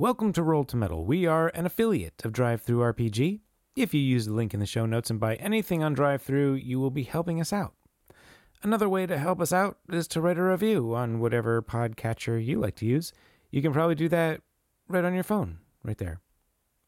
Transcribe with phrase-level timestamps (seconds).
[0.00, 1.04] Welcome to Roll to Meddle.
[1.04, 3.40] We are an affiliate of DriveThruRPG.
[3.74, 6.78] If you use the link in the show notes and buy anything on DriveThru, you
[6.78, 7.74] will be helping us out.
[8.62, 12.60] Another way to help us out is to write a review on whatever podcatcher you
[12.60, 13.12] like to use.
[13.50, 14.40] You can probably do that
[14.86, 16.20] right on your phone, right there.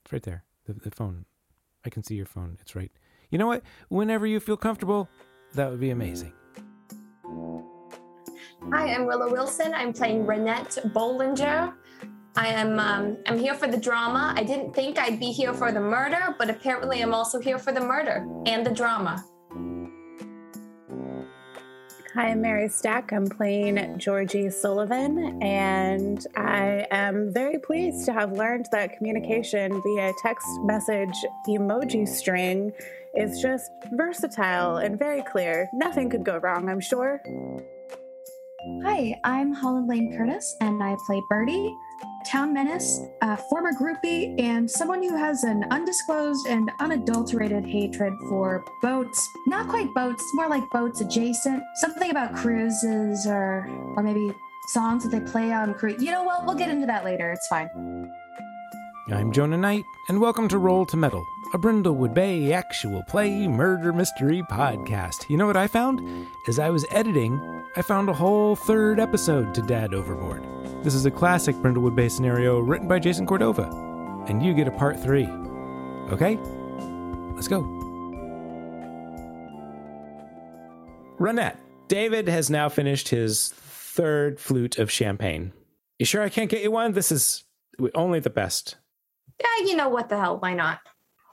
[0.04, 0.44] It's right there.
[0.66, 1.24] The, the phone.
[1.84, 2.58] I can see your phone.
[2.60, 2.92] It's right.
[3.28, 3.64] You know what?
[3.88, 5.08] Whenever you feel comfortable,
[5.54, 6.32] that would be amazing.
[8.72, 9.74] Hi, I'm Willow Wilson.
[9.74, 11.74] I'm playing Renette Bollinger.
[12.36, 14.32] I am um, I'm here for the drama.
[14.36, 17.72] I didn't think I'd be here for the murder, but apparently I'm also here for
[17.72, 19.24] the murder and the drama.
[22.14, 23.12] Hi, I'm Mary Stack.
[23.12, 30.12] I'm playing Georgie Sullivan, and I am very pleased to have learned that communication via
[30.20, 31.14] text message
[31.48, 32.72] emoji string
[33.14, 35.68] is just versatile and very clear.
[35.72, 37.20] Nothing could go wrong, I'm sure.
[38.84, 41.74] Hi, I'm Holland Lane Curtis, and I play Birdie,
[42.26, 48.64] town menace, a former groupie, and someone who has an undisclosed and unadulterated hatred for
[48.82, 49.28] boats.
[49.46, 51.62] Not quite boats, more like boats adjacent.
[51.76, 53.66] Something about cruises or
[53.96, 54.32] or maybe
[54.68, 56.02] songs that they play on cruise.
[56.02, 56.46] You know what?
[56.46, 57.32] We'll get into that later.
[57.32, 57.68] It's fine.
[59.12, 63.92] I'm Jonah Knight, and welcome to Roll to Meddle, a Brindlewood Bay actual play murder
[63.92, 65.28] mystery podcast.
[65.28, 66.28] You know what I found?
[66.46, 67.40] As I was editing,
[67.76, 70.59] I found a whole third episode to Dad Overboard.
[70.82, 73.64] This is a classic Brindlewood Bay scenario written by Jason Cordova,
[74.28, 75.26] and you get a part three.
[76.10, 76.36] Okay?
[77.34, 77.60] Let's go.
[81.20, 85.52] Renette, David has now finished his third flute of champagne.
[85.98, 86.92] You sure I can't get you one?
[86.92, 87.44] This is
[87.94, 88.76] only the best.
[89.38, 90.38] Yeah, you know what the hell?
[90.38, 90.80] Why not?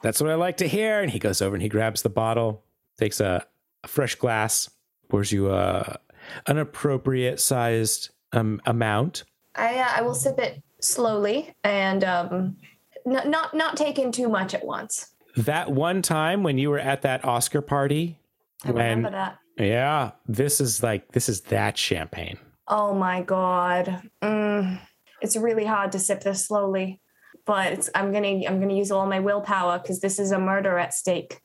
[0.04, 1.00] That's what I like to hear.
[1.00, 2.66] And he goes over and he grabs the bottle,
[3.00, 3.46] takes a,
[3.86, 4.70] a fresh glass,
[5.08, 6.00] pours you a
[6.48, 9.24] an appropriate sized um, amount.
[9.58, 12.58] I uh, I will sip it slowly and um,
[13.06, 15.14] n- not not take in too much at once.
[15.36, 18.20] That one time when you were at that Oscar party,
[18.64, 19.38] I when remember that.
[19.58, 22.38] yeah, this is like this is that champagne.
[22.68, 24.10] Oh my god.
[24.22, 24.80] Mm,
[25.22, 27.00] it's really hard to sip this slowly,
[27.46, 30.78] but it's, I'm gonna I'm gonna use all my willpower because this is a murder
[30.78, 31.40] at stake.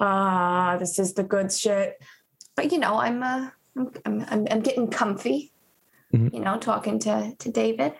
[0.00, 2.02] Ah, this is the good shit.
[2.56, 5.52] But you know, I'm uh, I'm I'm, I'm, I'm getting comfy.
[6.14, 6.32] Mhm.
[6.32, 7.94] You know, talking to to David.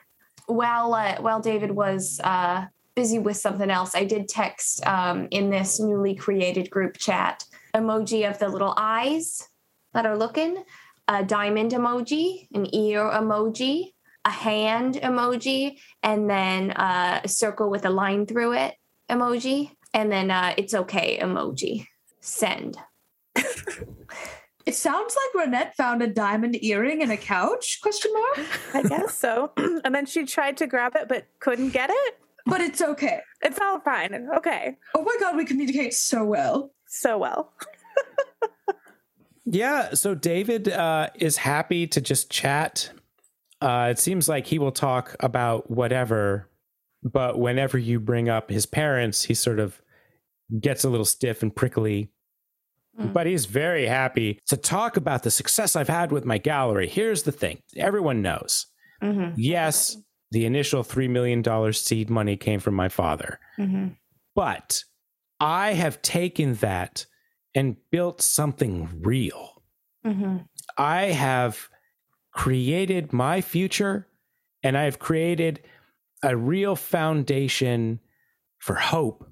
[0.46, 5.50] While uh, while David was uh, busy with something else, I did text um, in
[5.50, 9.48] this newly created group chat emoji of the little eyes
[9.94, 10.64] that are looking
[11.08, 13.92] a diamond emoji, an ear emoji,
[14.24, 18.74] a hand emoji, and then uh, a circle with a line through it
[19.10, 21.86] emoji, and then uh, it's okay emoji.
[22.20, 22.78] Send.
[24.66, 27.80] It sounds like Renette found a diamond earring in a couch?
[27.82, 28.48] Question mark.
[28.74, 29.52] I guess so.
[29.56, 32.18] and then she tried to grab it but couldn't get it.
[32.46, 33.20] But it's okay.
[33.42, 34.28] It's all fine.
[34.36, 34.76] Okay.
[34.94, 36.72] Oh my god, we communicate so well.
[36.86, 37.52] So well.
[39.46, 42.90] Yeah, so David uh, is happy to just chat.
[43.60, 46.48] Uh, it seems like he will talk about whatever,
[47.02, 49.82] but whenever you bring up his parents, he sort of
[50.60, 52.10] gets a little stiff and prickly.
[53.00, 53.12] Mm.
[53.12, 56.88] But he's very happy to talk about the success I've had with my gallery.
[56.88, 58.66] Here's the thing everyone knows.
[59.02, 59.34] Mm-hmm.
[59.36, 59.96] Yes,
[60.30, 63.88] the initial $3 million seed money came from my father, Mm-hmm.
[64.34, 64.82] but
[65.40, 67.06] I have taken that
[67.54, 69.62] and built something real.
[70.06, 70.38] Mm-hmm.
[70.78, 71.68] I have
[72.32, 74.08] created my future
[74.62, 75.60] and I have created
[76.22, 78.00] a real foundation
[78.58, 79.28] for hope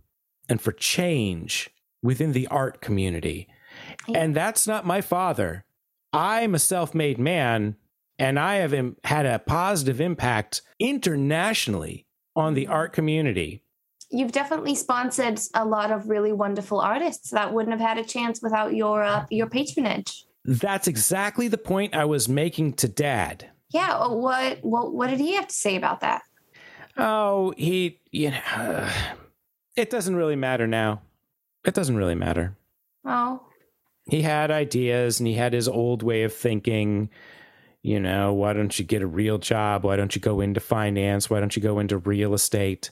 [0.49, 1.71] and for change
[2.03, 3.49] within the art community.
[4.15, 5.65] And that's not my father.
[6.13, 7.77] I'm a self made man
[8.19, 12.07] and I have im- had a positive impact internationally
[12.37, 13.63] on the art community.
[14.11, 18.43] You've definitely sponsored a lot of really wonderful artists that wouldn't have had a chance
[18.43, 20.25] without your uh, your patronage.
[20.45, 23.49] That's exactly the point I was making to dad.
[23.71, 23.95] Yeah.
[23.95, 26.23] uh, What what what did he have to say about that?
[26.99, 28.89] Oh, he, you know,
[29.77, 31.01] it doesn't really matter now.
[31.65, 32.57] It doesn't really matter.
[33.07, 33.43] Oh,
[34.07, 37.11] He had ideas and he had his old way of thinking.
[37.83, 39.85] You know, why don't you get a real job?
[39.85, 41.29] Why don't you go into finance?
[41.29, 42.91] Why don't you go into real estate?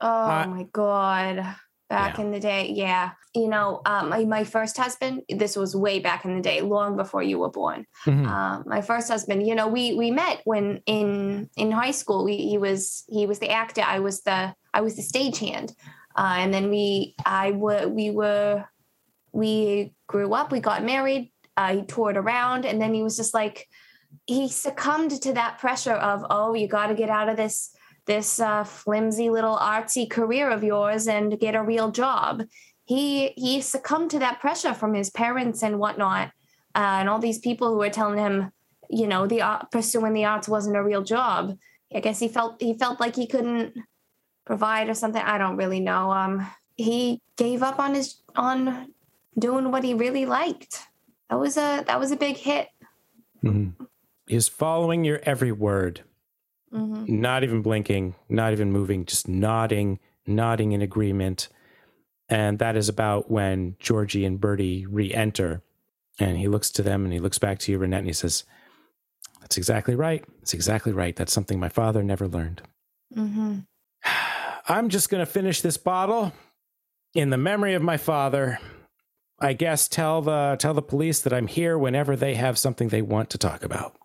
[0.00, 1.56] oh I- my god.
[1.88, 2.24] Back Yeah.
[2.24, 3.10] in the day, yeah.
[3.34, 5.22] You know, um, my, my first husband.
[5.28, 7.84] This was way back in the day, long before you were born.
[8.06, 8.26] Mhm.
[8.26, 12.36] uh, my first husband you know we we met when in in high school we,
[12.38, 15.74] he was he was the actor i was the i was the stagehand
[16.16, 18.64] uh, and then we i were we were
[19.32, 23.34] we grew up we got married uh, he toured around and then he was just
[23.34, 23.68] like
[24.26, 27.74] he succumbed to that pressure of oh you got to get out of this
[28.06, 32.44] this uh, flimsy little artsy career of yours and get a real job.
[32.84, 36.28] He he succumbed to that pressure from his parents and whatnot,
[36.74, 38.50] uh, and all these people who were telling him,
[38.90, 41.56] you know, the art, pursuing the arts wasn't a real job.
[41.94, 43.74] I guess he felt he felt like he couldn't
[44.44, 45.22] provide or something.
[45.22, 46.10] I don't really know.
[46.10, 46.46] Um,
[46.76, 48.92] he gave up on his on
[49.38, 50.80] doing what he really liked.
[51.30, 52.68] That was a that was a big hit.
[53.42, 53.84] Mm-hmm.
[54.26, 56.02] He's following your every word,
[56.72, 57.20] Mm-hmm.
[57.20, 61.48] not even blinking, not even moving, just nodding, nodding in agreement.
[62.30, 65.62] And that is about when Georgie and Bertie re-enter,
[66.18, 68.44] and he looks to them and he looks back to you, Renette, and he says,
[69.40, 70.24] "That's exactly right.
[70.38, 71.14] That's exactly right.
[71.14, 72.62] That's something my father never learned."
[73.14, 73.58] Mm-hmm.
[74.68, 76.32] I'm just going to finish this bottle
[77.14, 78.58] in the memory of my father.
[79.42, 83.02] I guess tell the tell the police that I'm here whenever they have something they
[83.02, 83.96] want to talk about.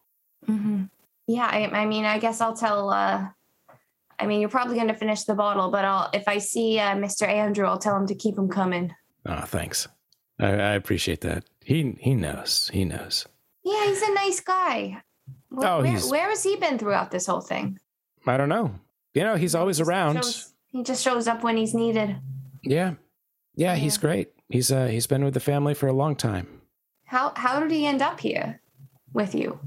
[0.47, 0.83] Mm-hmm.
[1.27, 2.89] Yeah, I, I mean, I guess I'll tell.
[2.89, 3.27] Uh,
[4.19, 6.95] I mean, you're probably going to finish the bottle, but I'll if I see uh,
[6.95, 7.27] Mr.
[7.27, 8.93] Andrew, I'll tell him to keep him coming.
[9.25, 9.87] Oh, thanks.
[10.39, 11.43] I, I appreciate that.
[11.63, 12.69] He he knows.
[12.73, 13.27] He knows.
[13.63, 15.01] Yeah, he's a nice guy.
[15.51, 17.77] Wh- Oh, where, where has he been throughout this whole thing?
[18.25, 18.71] I don't know.
[19.13, 20.15] You know, he's always around.
[20.15, 22.15] Shows- he just shows up when he's needed.
[22.63, 22.93] Yeah.
[23.55, 24.29] Yeah, he's great.
[24.49, 26.61] He's uh he's been with the family for a long time.
[27.05, 28.61] How how did he end up here
[29.13, 29.59] with you?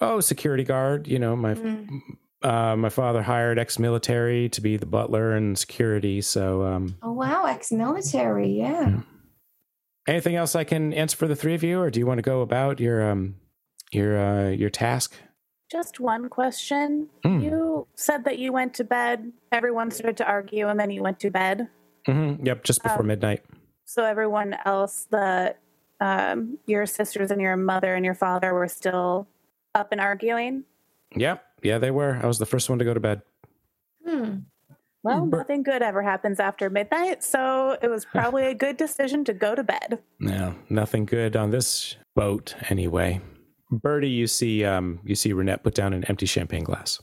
[0.00, 2.00] Oh, security guard, you know, my Mm.
[2.42, 7.44] uh my father hired ex-military to be the butler and security, so um Oh wow,
[7.46, 8.50] ex-military.
[8.50, 9.00] Yeah.
[10.06, 12.22] anything else I can answer for the three of you or do you want to
[12.22, 13.36] go about your um
[13.92, 15.14] your uh your task?
[15.70, 17.08] Just one question.
[17.24, 17.42] Mm.
[17.42, 19.32] You said that you went to bed.
[19.50, 21.68] Everyone started to argue, and then you went to bed.
[22.06, 22.46] Mhm.
[22.46, 23.42] Yep, just before Um, midnight.
[23.86, 25.54] So everyone else, the
[26.00, 29.26] um, your sisters and your mother and your father were still
[29.74, 30.64] up and arguing.
[31.14, 32.18] Yeah, Yeah, they were.
[32.22, 33.22] I was the first one to go to bed.
[34.06, 34.38] Hmm.
[35.02, 39.24] Well, Bur- nothing good ever happens after midnight, so it was probably a good decision
[39.24, 40.00] to go to bed.
[40.18, 43.20] No, nothing good on this boat anyway.
[43.70, 47.00] Bertie, you see um you see Renette put down an empty champagne glass.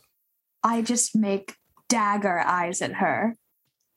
[0.63, 1.56] I just make
[1.89, 3.38] dagger eyes at her.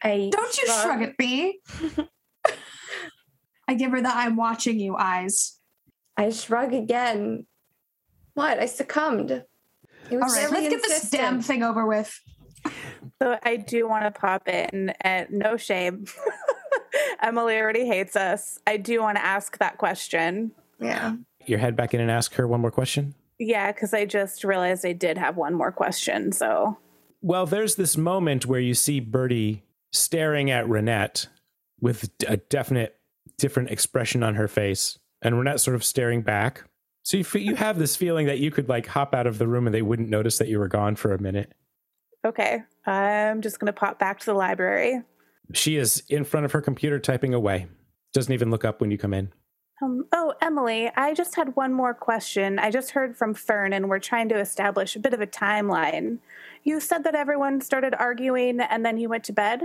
[0.03, 1.61] I Don't you shrug at me.
[3.69, 5.59] I give her the I'm watching you eyes.
[6.17, 7.47] I shrug again.
[8.35, 8.59] What?
[8.59, 9.31] I succumbed.
[9.31, 9.45] It
[10.13, 12.19] All was right, let's get this damn thing over with.
[13.21, 16.07] So I do want to pop in, and no shame.
[17.23, 18.59] Emily already hates us.
[18.67, 20.53] I do want to ask that question.
[20.81, 21.17] Yeah.
[21.47, 23.15] Your head back in and ask her one more question.
[23.39, 26.33] Yeah, because I just realized I did have one more question.
[26.33, 26.79] So
[27.23, 29.63] Well, there's this moment where you see Bertie
[29.93, 31.29] staring at Renette
[31.81, 32.97] with a definite
[33.39, 36.65] different expression on her face, and Renette sort of staring back.
[37.03, 39.67] So you you have this feeling that you could like hop out of the room
[39.67, 41.53] and they wouldn't notice that you were gone for a minute.
[42.25, 45.03] okay, I'm just gonna pop back to the library.
[45.53, 47.67] She is in front of her computer typing away.
[48.13, 49.33] Doesn't even look up when you come in.
[49.83, 52.59] Um, oh, Emily, I just had one more question.
[52.59, 56.19] I just heard from Fern, and we're trying to establish a bit of a timeline.
[56.65, 59.65] You said that everyone started arguing, and then you went to bed.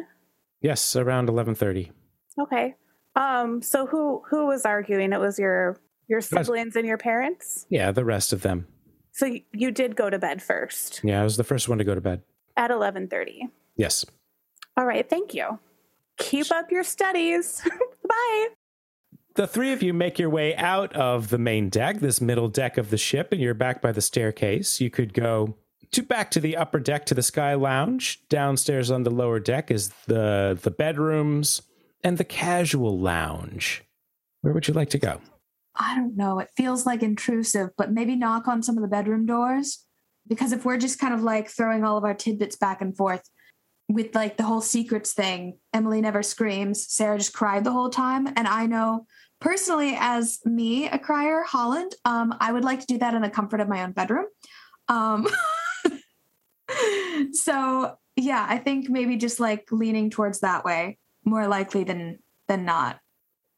[0.59, 1.91] Yes, around 11:30.
[2.39, 2.75] Okay.
[3.15, 3.61] Um.
[3.61, 5.11] So who who was arguing?
[5.13, 7.65] It was your your siblings and your parents.
[7.69, 8.67] Yeah, the rest of them.
[9.13, 11.83] So y- you did go to bed first Yeah, I was the first one to
[11.83, 12.21] go to bed.
[12.55, 13.47] at eleven thirty.
[13.75, 14.05] Yes.
[14.77, 15.07] All right.
[15.09, 15.59] Thank you.
[16.17, 17.61] Keep up your studies.
[18.07, 18.47] Bye.
[19.35, 22.77] The three of you make your way out of the main deck, this middle deck
[22.77, 24.79] of the ship, and you're back by the staircase.
[24.81, 25.55] You could go
[25.91, 28.21] to back to the upper deck to the sky lounge.
[28.29, 31.61] Downstairs on the lower deck is the the bedrooms
[32.03, 33.83] and the casual lounge.
[34.41, 35.21] Where would you like to go?
[35.75, 36.39] I don't know.
[36.39, 39.85] It feels like intrusive, but maybe knock on some of the bedroom doors.
[40.27, 43.23] Because if we're just kind of like throwing all of our tidbits back and forth
[43.89, 46.91] with like the whole secrets thing, Emily never screams.
[46.91, 48.27] Sarah just cried the whole time.
[48.27, 49.05] And I know
[49.39, 53.29] personally, as me, a crier, Holland, um, I would like to do that in the
[53.29, 54.25] comfort of my own bedroom.
[54.87, 55.27] Um,
[57.33, 62.65] so yeah, I think maybe just like leaning towards that way, more likely than than
[62.65, 62.99] not.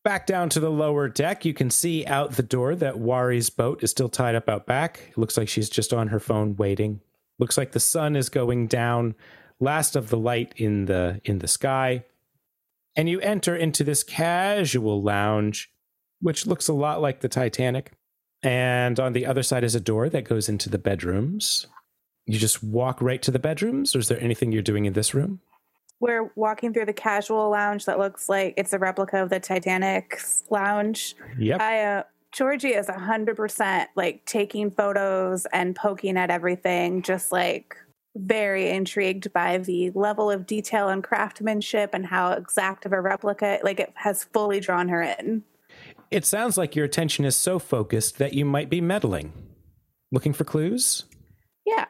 [0.04, 3.82] Back down to the lower deck, you can see out the door that Wari's boat
[3.84, 5.00] is still tied up out back.
[5.12, 7.00] It looks like she's just on her phone waiting.
[7.40, 9.16] Looks like the sun is going down,
[9.62, 12.04] last of the light in the in the sky.
[12.96, 15.72] And you enter into this casual lounge,
[16.20, 17.94] which looks a lot like the Titanic.
[18.44, 21.66] And on the other side is a door that goes into the bedrooms.
[22.26, 25.14] You just walk right to the bedrooms, or is there anything you're doing in this
[25.14, 25.40] room?
[26.04, 30.44] We're walking through the casual lounge that looks like it's a replica of the Titanic's
[30.50, 31.16] lounge.
[31.40, 31.62] Yep.
[31.62, 37.78] I uh, Georgie is hundred percent like taking photos and poking at everything, just like
[38.18, 43.60] very intrigued by the level of detail and craftsmanship and how exact of a replica,
[43.64, 45.44] like it has fully drawn her in.
[46.12, 49.32] It sounds like your attention is so focused that you might be meddling.
[50.12, 51.06] Looking for clues?
[51.66, 51.86] Yeah.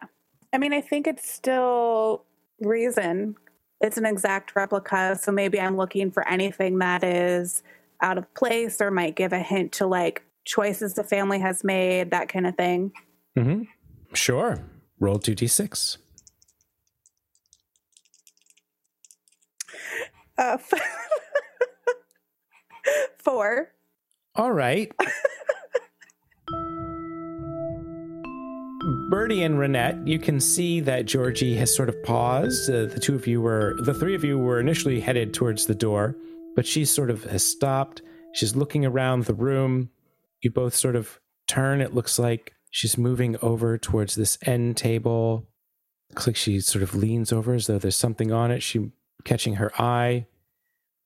[0.53, 2.25] I mean, I think it's still
[2.61, 3.35] reason.
[3.83, 5.19] It's an exact replica.
[5.21, 7.61] So maybe I'm looking for anything that is
[8.01, 12.11] out of place or might give a hint to like choices the family has made,
[12.11, 12.93] that kind of thing.
[13.37, 13.63] Mm-hmm.
[14.13, 14.63] Sure.
[14.99, 15.97] Roll 2d6.
[20.37, 20.57] Uh,
[23.17, 23.73] four.
[24.35, 24.91] All right.
[29.09, 32.69] Bertie and Renette, you can see that Georgie has sort of paused.
[32.69, 35.75] Uh, the two of you were, the three of you were initially headed towards the
[35.75, 36.15] door,
[36.55, 38.01] but she sort of has stopped.
[38.33, 39.89] She's looking around the room.
[40.41, 41.79] You both sort of turn.
[41.79, 45.47] It looks like she's moving over towards this end table.
[46.09, 48.63] Looks like she sort of leans over as though there's something on it.
[48.63, 48.91] She
[49.23, 50.25] catching her eye,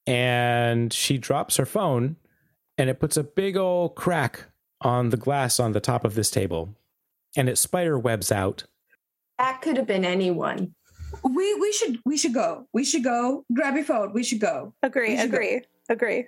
[0.06, 2.16] and she drops her phone,
[2.78, 4.46] and it puts a big old crack
[4.82, 6.76] on the glass on the top of this table,
[7.38, 8.66] and it spider webs out.
[9.38, 10.74] That could have been anyone.
[11.24, 12.68] We we should we should go.
[12.74, 13.46] We should go.
[13.54, 14.12] Grab your phone.
[14.14, 14.74] We should go.
[14.84, 15.38] Agree, We should go.
[15.38, 16.28] agree, agree.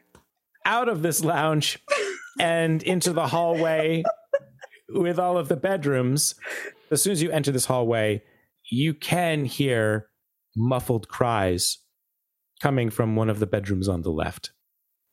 [0.66, 1.80] out of this lounge
[2.40, 4.04] and into the hallway
[4.90, 6.36] with all of the bedrooms.
[6.92, 8.24] As soon as you enter this hallway,
[8.72, 10.08] you can hear
[10.56, 11.80] muffled cries
[12.62, 14.52] coming from one of the bedrooms on the left.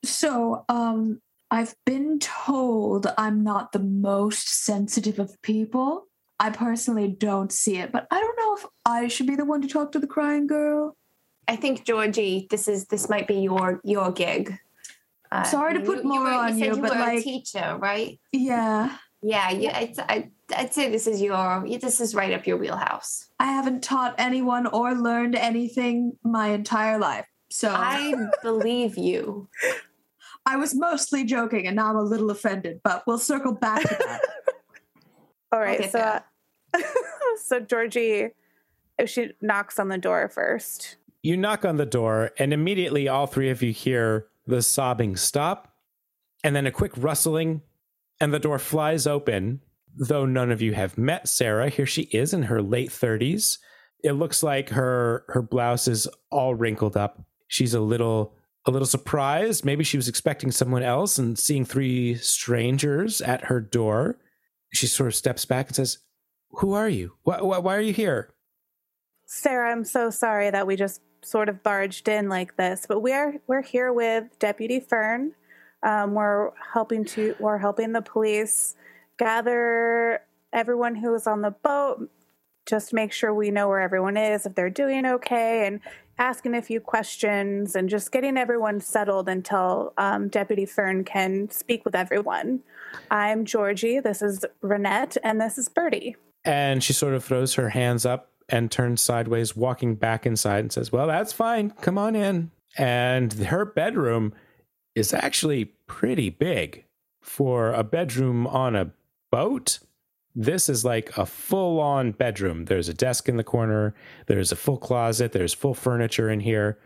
[0.05, 6.07] So, um, I've been told I'm not the most sensitive of people.
[6.39, 9.63] I personally don't see it, but I don't know if I should be the one
[9.63, 10.97] to talk to the crying girl.
[11.49, 14.59] I think Georgie, this is this might be your your gig.
[15.31, 18.19] Uh, Sorry to put more were, on you, said you, you but like- teacher, right?
[18.33, 19.79] Yeah, Yeah, yeah.
[19.81, 23.29] It's, I, I'd say this is your this is right up your wheelhouse.
[23.41, 27.27] I haven't taught anyone or learned anything my entire life.
[27.51, 29.49] So I believe you.
[30.47, 32.81] I was mostly joking, and now I'm a little offended.
[32.85, 34.21] But we'll circle back to that.
[35.53, 36.27] All right, so that.
[36.73, 36.81] Uh,
[37.43, 38.29] so Georgie,
[38.99, 40.97] if she knocks on the door first.
[41.23, 45.75] You knock on the door, and immediately all three of you hear the sobbing stop,
[46.45, 47.63] and then a quick rustling,
[48.21, 49.61] and the door flies open.
[49.97, 53.59] Though none of you have met Sarah, here she is in her late 30s.
[54.05, 57.25] It looks like her her blouse is all wrinkled up.
[57.49, 58.35] She's a little
[58.67, 59.65] a little surprised.
[59.65, 64.19] Maybe she was expecting someone else and seeing three strangers at her door.
[64.73, 65.99] She sort of steps back and says,
[66.51, 67.15] "Who are you?
[67.23, 68.35] Why, why, why are you here?"
[69.27, 73.13] Sarah, I'm so sorry that we just sort of barged in like this, but we
[73.13, 75.33] are we're here with Deputy Fern.
[75.83, 78.75] Um, we're helping to we're helping the police
[79.19, 82.11] gather everyone who is on the boat,
[82.67, 85.81] just make sure we know where everyone is, if they're doing okay, and
[86.19, 91.85] asking a few questions and just getting everyone settled until um, Deputy Fern can speak
[91.85, 92.61] with everyone.
[93.11, 94.01] I'm Georgie.
[94.01, 96.17] This is Renette, and this is Bertie.
[96.45, 100.73] And she sort of throws her hands up and turns sideways, walking back inside and
[100.73, 101.71] says, Well, that's fine.
[101.81, 102.51] Come on in.
[102.79, 104.33] And her bedroom
[104.95, 106.85] is actually pretty big
[107.21, 108.93] for a bedroom on a
[109.31, 109.81] boat.
[110.39, 112.67] This is like a full on bedroom.
[112.67, 113.95] There's a desk in the corner,
[114.27, 116.79] there's a full closet, there's full furniture in here.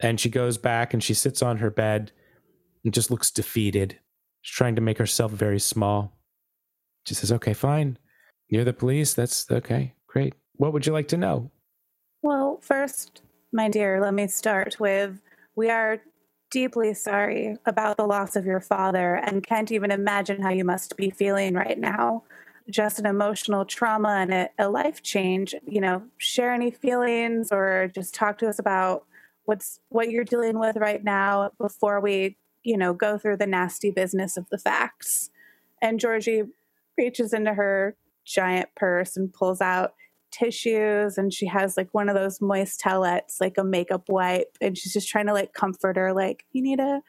[0.00, 2.10] And she goes back and she sits on her bed
[2.84, 4.00] and just looks defeated.
[4.40, 6.18] She's trying to make herself very small.
[7.06, 7.98] She says, Okay, fine.
[8.48, 9.14] You're the police.
[9.14, 9.94] That's okay.
[10.08, 10.34] Great.
[10.56, 11.52] What would you like to know?
[12.20, 13.22] Well, first,
[13.52, 15.22] my dear, let me start with
[15.54, 16.00] we are
[16.50, 20.96] deeply sorry about the loss of your father and can't even imagine how you must
[20.96, 22.24] be feeling right now.
[22.72, 25.54] Just an emotional trauma and a, a life change.
[25.66, 29.04] You know, share any feelings or just talk to us about
[29.44, 33.90] what's what you're dealing with right now before we, you know, go through the nasty
[33.90, 35.30] business of the facts.
[35.80, 36.44] And Georgie
[36.96, 39.94] reaches into her giant purse and pulls out
[40.30, 44.78] tissues and she has like one of those moist towelettes, like a makeup wipe, and
[44.78, 47.00] she's just trying to like comfort her, like, you need to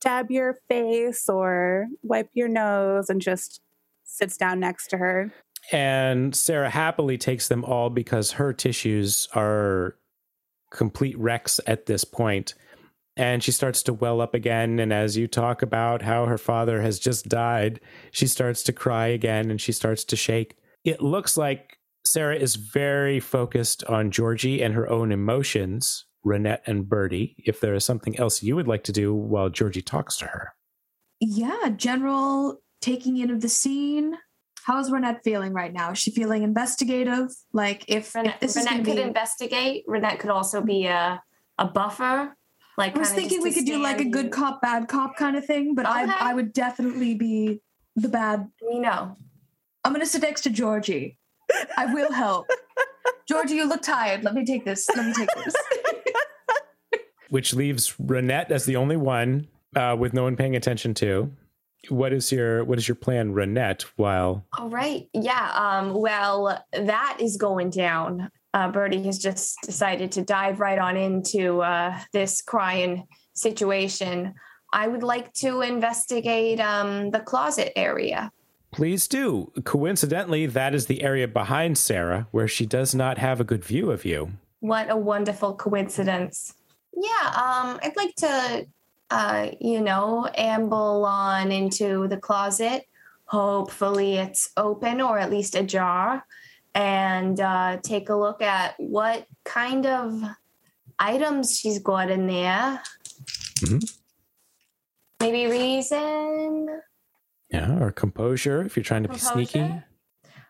[0.00, 3.60] dab your face or wipe your nose and just
[4.04, 5.32] sits down next to her.
[5.70, 9.96] And Sarah happily takes them all because her tissues are
[10.72, 12.54] complete wrecks at this point.
[13.16, 14.78] And she starts to well up again.
[14.78, 17.78] And as you talk about how her father has just died,
[18.10, 20.56] she starts to cry again and she starts to shake.
[20.82, 26.88] It looks like Sarah is very focused on Georgie and her own emotions, Renette and
[26.88, 27.36] Bertie.
[27.38, 30.54] If there is something else you would like to do while Georgie talks to her.
[31.20, 34.14] yeah, general taking in of the scene.
[34.64, 35.92] How's Renette feeling right now?
[35.92, 37.30] Is she feeling investigative?
[37.52, 39.86] Like if, if Renette, this Renette gonna could be, investigate.
[39.88, 41.22] Renette could also be a
[41.58, 42.36] a buffer.
[42.78, 45.36] Like I was thinking we could do like a good and- cop, bad cop kind
[45.36, 45.94] of thing, but Okay.
[45.94, 47.60] I I would definitely be
[47.96, 48.48] the bad.
[48.66, 49.16] We know.
[49.84, 51.18] I'm gonna sit next to Georgie.
[51.76, 52.46] I will help.
[53.28, 54.24] Georgie, you look tired.
[54.24, 54.88] Let me take this.
[54.96, 55.54] Let me take this.
[57.30, 61.32] Which leaves Renette as the only one uh, with no one paying attention to.
[61.88, 63.82] What is your what is your plan, Renette?
[63.96, 65.08] While All right.
[65.12, 65.50] Yeah.
[65.54, 68.30] Um, well, that is going down.
[68.54, 74.34] Uh, Birdie has just decided to dive right on into uh, this crying situation.
[74.72, 78.30] I would like to investigate um, the closet area.
[78.72, 79.52] please do.
[79.64, 83.90] Coincidentally, that is the area behind Sarah where she does not have a good view
[83.90, 84.32] of you.
[84.60, 86.54] What a wonderful coincidence.
[86.94, 87.26] Yeah.
[87.28, 88.66] Um, I'd like to,
[89.12, 92.86] uh, you know, amble on into the closet.
[93.26, 96.24] Hopefully, it's open or at least ajar,
[96.74, 100.22] and uh, take a look at what kind of
[100.98, 102.82] items she's got in there.
[103.60, 103.98] Mhm.
[105.20, 106.80] Maybe reason.
[107.50, 109.82] Yeah, or composure if you're trying to be sneaky.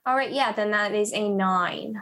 [0.07, 0.33] All right.
[0.33, 0.52] Yeah.
[0.52, 2.00] Then that is a nine.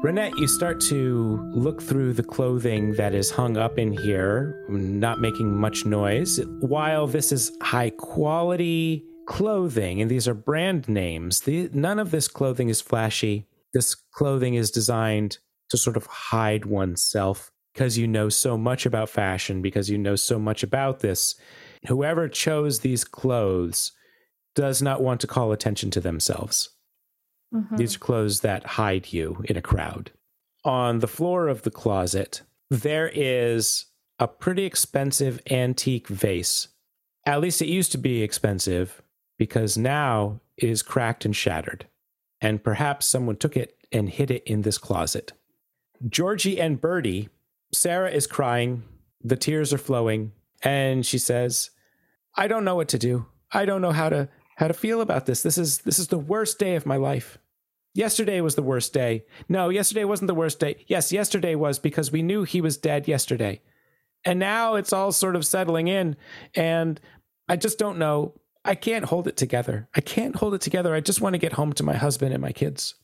[0.00, 5.20] Renette, you start to look through the clothing that is hung up in here, not
[5.20, 6.38] making much noise.
[6.60, 12.28] While this is high quality clothing, and these are brand names, the, none of this
[12.28, 13.48] clothing is flashy.
[13.74, 15.38] This clothing is designed
[15.70, 20.14] to sort of hide oneself because you know so much about fashion, because you know
[20.14, 21.34] so much about this.
[21.88, 23.90] Whoever chose these clothes
[24.54, 26.70] does not want to call attention to themselves.
[27.54, 27.76] Mhm.
[27.76, 30.10] These are clothes that hide you in a crowd.
[30.64, 33.86] On the floor of the closet, there is
[34.18, 36.68] a pretty expensive antique vase.
[37.24, 39.02] At least it used to be expensive
[39.38, 41.86] because now it is cracked and shattered.
[42.40, 45.32] And perhaps someone took it and hid it in this closet.
[46.08, 47.28] Georgie and Bertie,
[47.72, 48.82] Sarah is crying.
[49.22, 50.32] The tears are flowing.
[50.62, 51.70] And she says,
[52.36, 53.26] I don't know what to do.
[53.52, 55.42] I don't know how to how to feel about this.
[55.42, 57.38] This is this is the worst day of my life.
[57.94, 59.24] Yesterday was the worst day.
[59.48, 60.84] No, yesterday wasn't the worst day.
[60.88, 63.60] Yes, yesterday was because we knew he was dead yesterday.
[64.24, 66.16] And now it's all sort of settling in
[66.54, 67.00] and
[67.48, 68.34] I just don't know.
[68.64, 69.88] I can't hold it together.
[69.94, 70.92] I can't hold it together.
[70.92, 72.96] I just want to get home to my husband and my kids.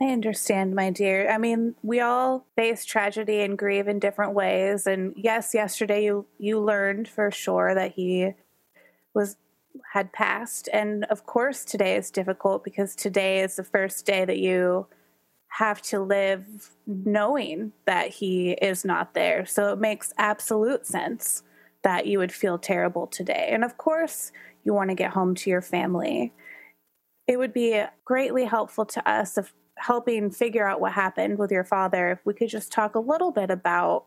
[0.00, 1.30] I understand, my dear.
[1.30, 4.86] I mean, we all face tragedy and grieve in different ways.
[4.86, 8.34] And yes, yesterday you you learned for sure that he
[9.14, 9.36] was
[9.92, 10.68] had passed.
[10.72, 14.86] And of course, today is difficult because today is the first day that you
[15.48, 19.46] have to live knowing that he is not there.
[19.46, 21.42] So it makes absolute sense
[21.82, 23.48] that you would feel terrible today.
[23.50, 24.32] And of course,
[24.64, 26.32] you want to get home to your family.
[27.26, 31.64] It would be greatly helpful to us if helping figure out what happened with your
[31.64, 34.06] father if we could just talk a little bit about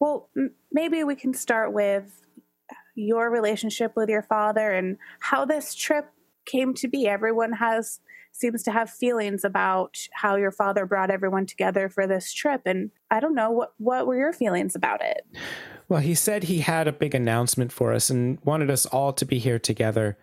[0.00, 2.26] well m- maybe we can start with
[2.98, 6.06] your relationship with your father and how this trip
[6.46, 8.00] came to be everyone has
[8.32, 12.90] seems to have feelings about how your father brought everyone together for this trip and
[13.10, 15.22] i don't know what what were your feelings about it
[15.88, 19.24] Well, he said he had a big announcement for us and wanted us all to
[19.24, 20.18] be here together.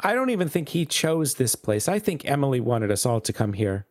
[0.00, 1.88] I don't even think he chose this place.
[1.88, 3.86] I think Emily wanted us all to come here.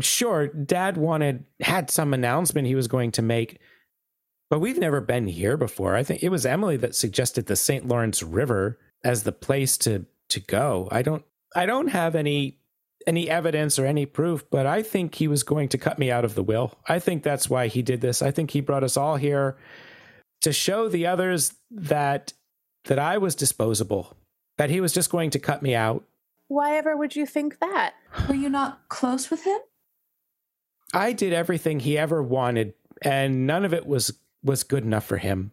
[0.00, 3.60] Sure, dad wanted had some announcement he was going to make,
[4.54, 5.96] but we've never been here before.
[5.96, 7.88] I think it was Emily that suggested the St.
[7.88, 10.86] Lawrence River as the place to to go.
[10.92, 11.24] I don't
[11.56, 12.60] I don't have any
[13.04, 16.24] any evidence or any proof, but I think he was going to cut me out
[16.24, 16.78] of the will.
[16.86, 18.22] I think that's why he did this.
[18.22, 19.56] I think he brought us all here
[20.42, 22.32] to show the others that
[22.84, 24.16] that I was disposable,
[24.56, 26.04] that he was just going to cut me out.
[26.46, 27.94] why ever would you think that
[28.28, 29.58] Were you not close with him?
[30.92, 34.12] I did everything he ever wanted and none of it was
[34.44, 35.52] was good enough for him.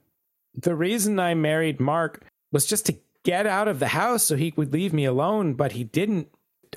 [0.53, 4.53] The reason I married Mark was just to get out of the house so he
[4.57, 6.27] would leave me alone, but he didn't.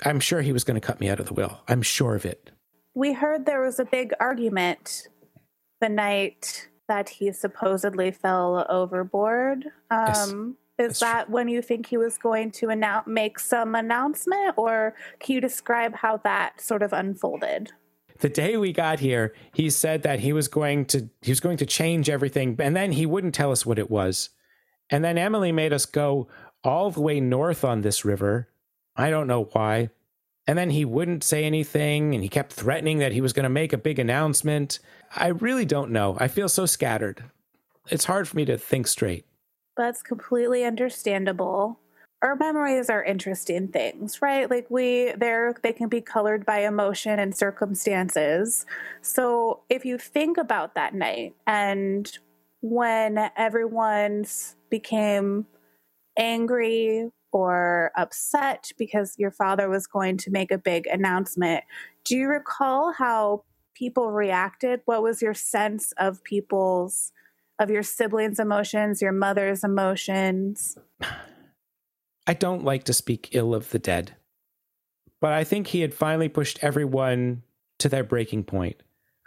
[0.03, 1.61] I'm sure he was going to cut me out of the will.
[1.67, 2.51] I'm sure of it.
[2.93, 5.09] we heard there was a big argument
[5.81, 9.65] the night that he supposedly fell overboard.
[9.91, 11.07] Yes, Um, that's is true.
[11.07, 15.41] that when you think he was going to announce, make some announcement, or can you
[15.41, 17.71] describe how that sort of unfolded?
[18.19, 21.57] The day we got here he said that he was going to he was going
[21.57, 24.29] to change everything and then he wouldn't tell us what it was.
[24.89, 26.27] And then emily made us go
[26.63, 28.49] all the way north on this river.
[28.95, 29.89] I don't know why.
[30.47, 33.49] And then he wouldn't say anything and he kept threatening that he was going to
[33.49, 34.79] make a big announcement.
[35.15, 36.17] I really don't know.
[36.19, 37.23] I feel so scattered.
[37.89, 39.25] It's hard for me to think straight.
[39.75, 41.79] That's completely understandable.
[42.25, 44.49] Our memories are interesting things, right?
[44.49, 48.65] Like we they're they can be colored by emotion and circumstances.
[49.03, 52.11] So if you think about that night and
[52.61, 54.25] when everyone
[54.71, 55.45] became
[56.17, 61.63] angry or upset because your father was going to make a big announcement,
[62.05, 63.43] do you recall how
[63.75, 64.81] people reacted?
[64.85, 67.11] What was your sense of people's
[67.59, 70.75] of your siblings' emotions, your mother's emotions?
[72.27, 74.15] I don't like to speak ill of the dead,
[75.21, 77.43] but I think he had finally pushed everyone
[77.79, 78.77] to their breaking point.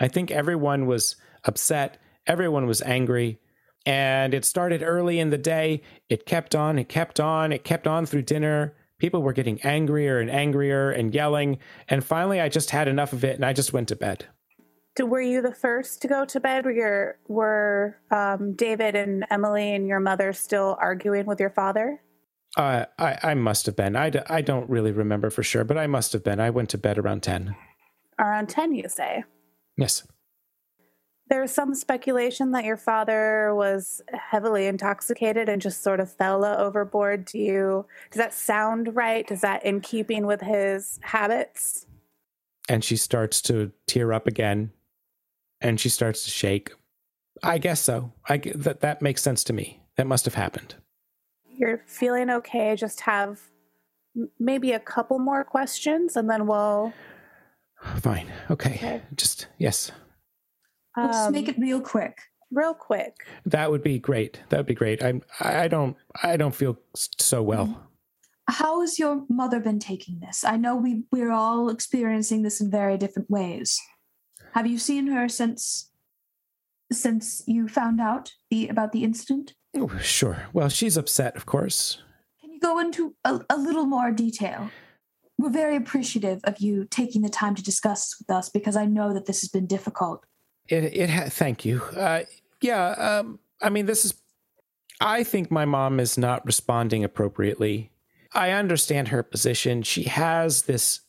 [0.01, 3.39] I think everyone was upset, everyone was angry,
[3.87, 5.83] and it started early in the day.
[6.09, 8.75] It kept on, it kept on, it kept on through dinner.
[8.99, 11.59] People were getting angrier and angrier and yelling,
[11.89, 14.27] and finally I just had enough of it and I just went to bed.
[15.01, 16.65] Were you the first to go to bed?
[16.65, 22.01] Were your, were um, David and Emily and your mother still arguing with your father?
[22.57, 23.97] Uh, I, I must have been.
[23.97, 26.41] I, d- I don't really remember for sure, but I must have been.
[26.41, 27.55] I went to bed around 10.
[28.19, 29.25] Around 10, you say?
[29.77, 30.07] Yes.
[31.29, 37.27] There's some speculation that your father was heavily intoxicated and just sort of fell overboard.
[37.27, 39.31] Do you, does that sound right?
[39.31, 41.87] Is that in keeping with his habits?
[42.67, 44.73] And she starts to tear up again
[45.61, 46.73] and she starts to shake.
[47.43, 48.13] I guess so.
[48.27, 49.83] I, that, that makes sense to me.
[49.97, 50.77] That must have happened
[51.59, 53.40] you're feeling okay, just have
[54.38, 56.92] maybe a couple more questions and then we'll.
[58.01, 58.27] Fine.
[58.51, 58.75] Okay.
[58.75, 59.03] okay.
[59.14, 59.92] Just, yes.
[60.97, 62.18] Let's um, make it real quick.
[62.51, 63.14] Real quick.
[63.47, 64.40] That would be great.
[64.49, 65.03] That would be great.
[65.03, 67.66] I'm, I don't, I don't feel so well.
[67.66, 67.81] Mm-hmm.
[68.51, 70.42] How has your mother been taking this?
[70.42, 73.79] I know we, we're all experiencing this in very different ways.
[74.55, 75.90] Have you seen her since,
[76.90, 79.53] since you found out the, about the incident?
[79.81, 80.47] Oh, sure.
[80.53, 82.03] Well, she's upset, of course.
[82.41, 84.71] Can you go into a, a little more detail?
[85.38, 89.14] We're very appreciative of you taking the time to discuss with us because I know
[89.14, 90.25] that this has been difficult.
[90.69, 91.83] It, it ha- thank you.
[91.97, 92.23] Uh,
[92.61, 94.14] yeah, um, I mean, this is.
[95.01, 97.93] I think my mom is not responding appropriately.
[98.35, 99.83] I understand her position.
[99.83, 101.01] She has this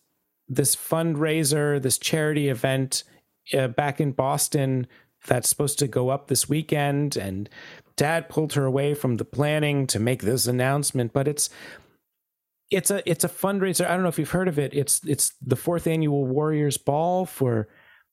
[0.47, 3.03] this fundraiser, this charity event
[3.53, 4.87] uh, back in Boston
[5.27, 7.49] that's supposed to go up this weekend, and
[7.99, 11.49] dad pulled her away from the planning to make this announcement, but it's
[12.71, 13.85] it's a it's a fundraiser.
[13.85, 14.73] I don't know if you've heard of it.
[14.73, 17.67] It's it's the fourth annual Warriors Ball for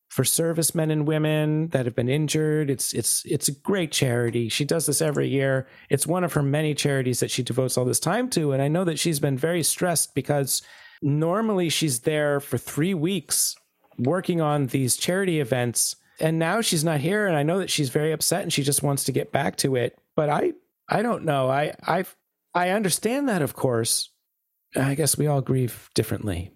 [0.09, 2.69] for servicemen and women that have been injured.
[2.69, 4.49] It's it's it's a great charity.
[4.49, 5.69] She does this every year.
[5.89, 8.51] It's one of her many charities that she devotes all this time to.
[8.51, 10.63] And I know that she's been very stressed because
[11.01, 13.55] normally she's there for three weeks
[13.99, 17.91] working on these charity events and now she's not here and i know that she's
[17.91, 20.53] very upset and she just wants to get back to it but i
[20.89, 21.51] i don't know.
[21.51, 22.05] I i
[22.55, 24.11] i understand that of course.
[24.75, 26.53] I guess we all grieve differently.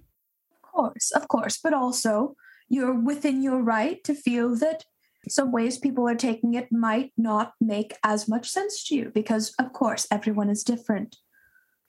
[0.53, 2.37] Of course of course but also
[2.69, 4.85] you're within your right to feel that
[5.29, 9.55] some ways people are taking it might not make as much sense to you because
[9.59, 11.17] of course everyone is different.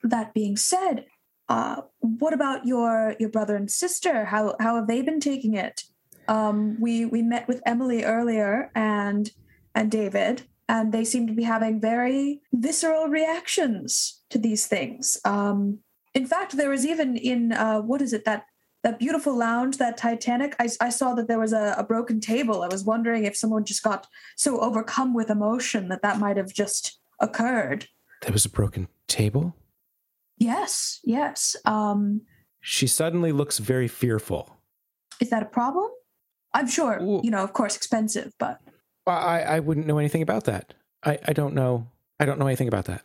[0.02, 1.06] That being said
[1.48, 4.26] uh, what about your your brother and sister?
[4.26, 5.82] How how have they been taking it
[6.28, 9.30] um, we we met with Emily earlier and
[9.74, 15.16] and David, and they seem to be having very visceral reactions to these things.
[15.24, 15.78] Um,
[16.14, 18.46] in fact, there was even in uh, what is it that
[18.82, 20.56] that beautiful lounge, that Titanic.
[20.58, 22.62] I, I saw that there was a, a broken table.
[22.62, 24.06] I was wondering if someone just got
[24.36, 27.86] so overcome with emotion that that might have just occurred.
[28.22, 29.54] There was a broken table.
[30.38, 31.54] Yes, yes.
[31.64, 32.22] Um,
[32.60, 34.56] she suddenly looks very fearful.
[35.20, 35.90] Is that a problem?
[36.54, 37.20] I'm sure, Ooh.
[37.22, 38.60] you know, of course, expensive, but
[39.06, 40.74] I I wouldn't know anything about that.
[41.04, 41.88] I I don't know.
[42.20, 43.04] I don't know anything about that.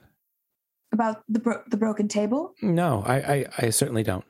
[0.93, 2.53] About the bro- the broken table?
[2.61, 4.25] No, I, I I certainly don't.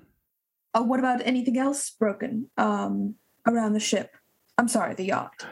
[0.73, 3.15] Uh, what about anything else broken um,
[3.47, 4.15] around the ship?
[4.57, 5.45] I'm sorry, the yacht.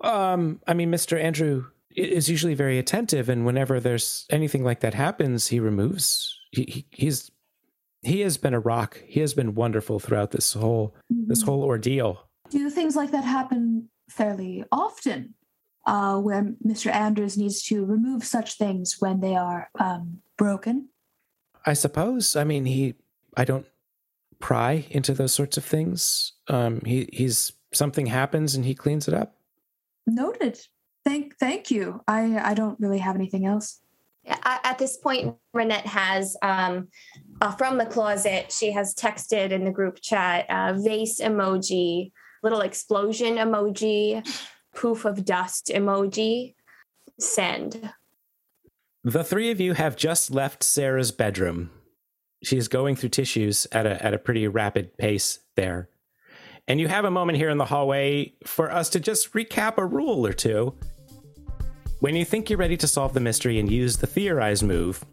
[0.00, 1.20] Um, I mean, Mr.
[1.20, 6.38] Andrew is usually very attentive, and whenever there's anything like that happens, he removes.
[6.52, 7.30] He, he he's
[8.02, 9.02] he has been a rock.
[9.06, 11.28] He has been wonderful throughout this whole mm-hmm.
[11.28, 15.34] this whole ordeal do things like that happen fairly often
[15.86, 16.92] uh, where Mr.
[16.92, 20.88] Andrews needs to remove such things when they are um, broken?
[21.64, 22.36] I suppose.
[22.36, 22.94] I mean, he,
[23.36, 23.66] I don't
[24.38, 26.32] pry into those sorts of things.
[26.48, 29.34] Um, he, he's, something happens and he cleans it up.
[30.06, 30.60] Noted.
[31.04, 32.02] Thank, thank you.
[32.06, 33.80] I, I don't really have anything else.
[34.44, 36.88] At this point, Renette has um,
[37.40, 38.52] uh, from the closet.
[38.52, 44.26] She has texted in the group chat uh, vase emoji little explosion emoji,
[44.74, 46.54] poof of dust emoji,
[47.18, 47.92] send.
[49.04, 51.70] The three of you have just left Sarah's bedroom.
[52.42, 55.88] She is going through tissues at a at a pretty rapid pace there.
[56.68, 59.84] And you have a moment here in the hallway for us to just recap a
[59.84, 60.74] rule or two.
[61.98, 65.04] When you think you're ready to solve the mystery and use the theorize move,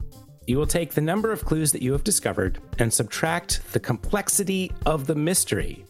[0.45, 4.71] you will take the number of clues that you have discovered and subtract the complexity
[4.85, 5.86] of the mystery.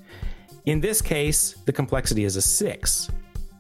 [0.68, 3.10] In this case, the complexity is a six.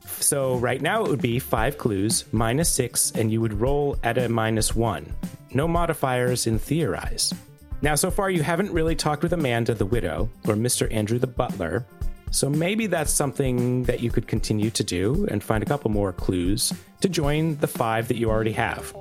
[0.05, 4.17] So right now it would be five clues minus six, and you would roll at
[4.17, 5.15] a minus one.
[5.53, 7.33] No modifiers in theorize.
[7.81, 10.93] Now, so far you haven't really talked with Amanda the widow or Mr.
[10.93, 11.85] Andrew the butler,
[12.31, 16.11] so maybe that's something that you could continue to do and find a couple more
[16.11, 18.93] clues to join the five that you already have.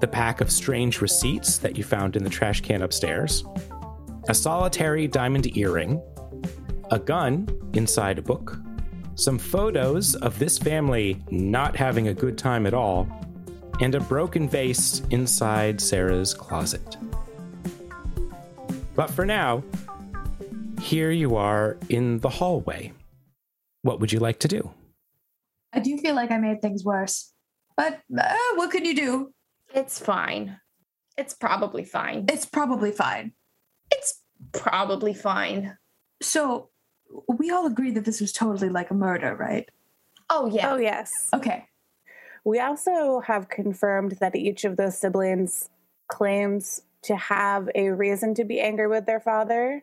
[0.00, 3.44] The pack of strange receipts that you found in the trash can upstairs,
[4.28, 6.02] a solitary diamond earring,
[6.94, 8.56] a gun inside a book,
[9.16, 13.08] some photos of this family not having a good time at all,
[13.80, 16.96] and a broken vase inside Sarah's closet.
[18.94, 19.64] But for now,
[20.80, 22.92] here you are in the hallway.
[23.82, 24.70] What would you like to do?
[25.72, 27.32] I do feel like I made things worse.
[27.76, 29.34] But uh, what can you do?
[29.74, 30.60] It's fine.
[31.18, 32.26] It's probably fine.
[32.28, 33.32] It's probably fine.
[33.90, 35.76] It's probably fine.
[36.22, 36.70] So
[37.28, 39.68] we all agree that this was totally like a murder, right?
[40.30, 40.72] Oh yeah.
[40.72, 41.10] Oh, yes.
[41.32, 41.66] Okay.
[42.44, 45.70] We also have confirmed that each of those siblings
[46.08, 49.82] claims to have a reason to be angry with their father,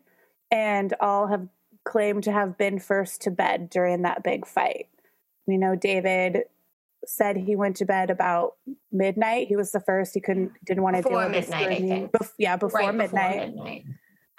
[0.51, 1.47] and all have
[1.83, 4.87] claimed to have been first to bed during that big fight.
[5.47, 6.43] We know David
[7.05, 8.55] said he went to bed about
[8.91, 9.47] midnight.
[9.47, 10.13] He was the first.
[10.13, 12.11] He couldn't didn't want to Before deal with midnight, I think.
[12.11, 13.53] Bef- yeah, before right midnight.
[13.53, 13.85] Before midnight.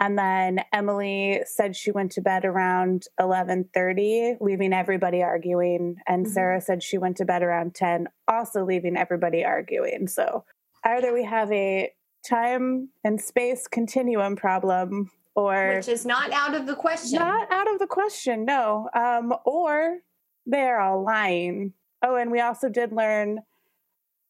[0.02, 6.30] And then Emily said she went to bed around 11:30, leaving everybody arguing, and Mhm.
[6.30, 10.08] Sarah said she went to bed around 10, also leaving everybody arguing.
[10.08, 10.44] So
[10.82, 11.94] either we have a
[12.28, 17.20] time and space continuum problem or Which is not out of the question.
[17.20, 18.90] not out of the question, no.
[18.94, 19.98] Um, or
[20.46, 21.74] they're all lying.
[22.02, 23.44] Oh, and we also did learn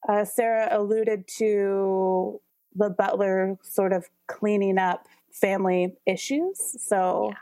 [0.06, 2.40] uh, Sarah alluded to
[2.74, 6.58] the butler sort of cleaning up family issues.
[6.78, 7.38] So, Yeah.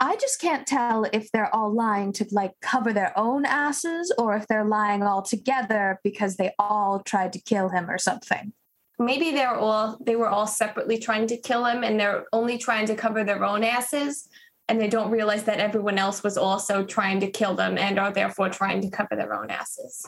[0.00, 4.36] I just can't tell if they're all lying to like cover their own asses or
[4.36, 8.52] if they're lying all together because they all tried to kill him or something.
[8.98, 12.86] Maybe they're all they were all separately trying to kill him and they're only trying
[12.86, 14.28] to cover their own asses
[14.68, 18.12] and they don't realize that everyone else was also trying to kill them and are
[18.12, 20.06] therefore trying to cover their own asses.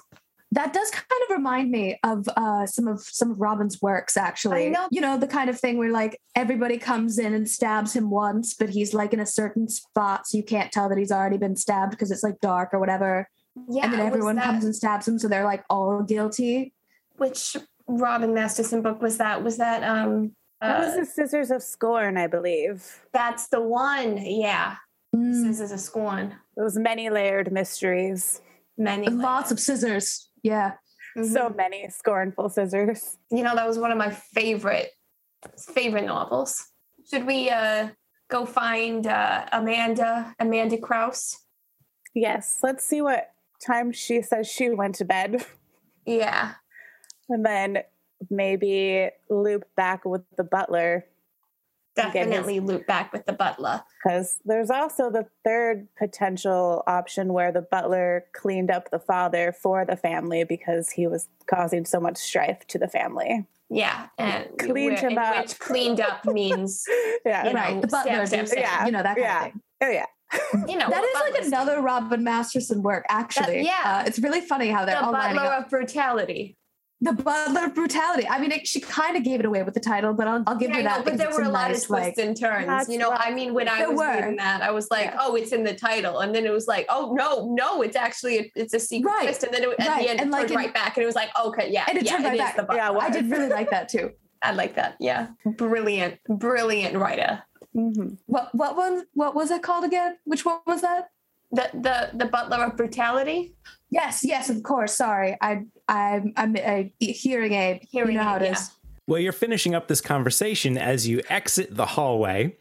[0.57, 4.66] That does kind of remind me of uh, some of some of Robin's works, actually.
[4.66, 4.88] I know.
[4.90, 8.55] You know, the kind of thing where like everybody comes in and stabs him once,
[8.55, 11.57] but he's like in a certain spot, so you can't tell that he's already been
[11.57, 13.29] stabbed because it's like dark or whatever.
[13.71, 13.85] Yeah.
[13.85, 16.73] and then everyone comes and stabs him, so they're like all guilty.
[17.19, 17.57] which
[17.88, 19.45] Robin Masterson book was that?
[19.45, 23.03] Was that um that uh, was the Scissors of Scorn, I believe.
[23.12, 24.16] that's the one.
[24.16, 24.77] Yeah.
[25.14, 26.35] Mm, This is a scorn.
[26.57, 28.40] Those many layered mysteries.
[28.79, 30.31] Many lots of scissors.
[30.42, 30.72] Yeah.
[31.16, 31.33] layers.
[31.33, 33.18] So many scornful scissors.
[33.31, 34.90] you know, that was one of my favorite
[35.75, 36.70] favorite novels.
[37.11, 37.88] Should we uh
[38.29, 41.37] go find uh Amanda, Amanda Kraus?
[42.14, 43.31] Yes, let's see what
[43.64, 45.44] time she says she went to bed.
[46.07, 46.53] Yeah.
[47.29, 47.79] And then
[48.31, 51.05] maybe loop back with the butler
[51.96, 53.82] Definitely loop back with the butler.
[54.04, 59.85] because there's also the third potential option where the butler cleaned up the father for
[59.85, 63.46] the family because he was causing so much strife to the family.
[63.68, 64.09] Yeah.
[64.18, 65.38] And Cleaned him up.
[65.38, 66.85] Which cleaned up means
[67.24, 67.46] Yeah.
[67.46, 67.80] You know, right.
[67.80, 68.59] The butler, stab, stab, stab.
[68.61, 68.87] Yeah.
[68.87, 69.38] you know, that kind Yeah.
[69.46, 69.61] of thing.
[69.82, 70.06] Oh yeah.
[70.68, 71.80] you know That what is like another.
[71.82, 73.64] Robin Masterson work, actually.
[73.64, 74.02] yeah.
[74.02, 75.64] Uh, it's really funny how they're the all lining butler up.
[75.64, 76.56] of brutality.
[77.02, 78.26] The Butler of Brutality.
[78.26, 80.56] I mean, it, she kind of gave it away with the title, but I'll, I'll
[80.56, 81.04] give Yeah, her I know, that.
[81.04, 82.88] but there were a lot nice, of like- twists and turns.
[82.88, 83.20] You know, right.
[83.30, 84.14] I mean, when I There was were.
[84.14, 85.18] reading that, I was like, Yeah.
[85.20, 88.50] "Oh, it's in the title," and then it was like, "Oh no, no, it's actually
[88.56, 90.40] it's a secret Right, twist," and then it, at right, the end and it like
[90.48, 92.38] turned in- right back, and it was like, "Okay, yeah, And it yeah, turned right
[92.38, 92.56] back.
[92.56, 94.12] the butler." Yeah, I did really like that too.
[94.42, 94.96] I like that.
[94.98, 97.42] Yeah, brilliant, brilliant writer.
[97.74, 100.16] hmm What what was what was it called again?
[100.24, 101.11] Which one was that?
[101.52, 103.54] The the the butler of brutality.
[103.90, 104.94] Yes, yes, of course.
[104.94, 107.87] Sorry, I I'm I'm uh, a hearing aid.
[107.90, 108.53] Hearing you know how aid, it yeah.
[108.53, 108.70] is.
[109.07, 112.57] Well, you're finishing up this conversation as you exit the hallway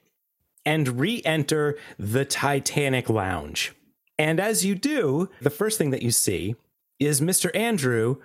[0.66, 3.74] and re enter the Titanic Lounge.
[4.18, 6.56] And as you do, the first thing that you see
[7.00, 7.54] is Mr.
[7.56, 8.18] Andrew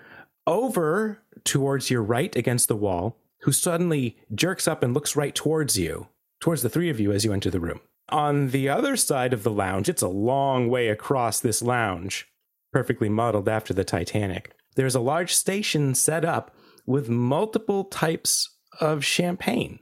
[0.46, 5.78] over towards your right against the wall, who suddenly jerks up and looks right towards
[5.78, 6.08] you,
[6.40, 7.80] towards the three of you as you enter the room.
[8.10, 12.28] On the other side of the lounge, it's a long way across this lounge,
[12.72, 14.54] perfectly modeled after the Titanic.
[14.76, 16.54] There's a large station set up
[16.86, 19.80] with multiple types of champagne.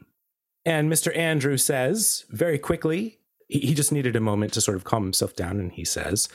[0.65, 1.17] And Mr.
[1.17, 5.35] Andrew says very quickly, he, he just needed a moment to sort of calm himself
[5.35, 6.29] down, and he says,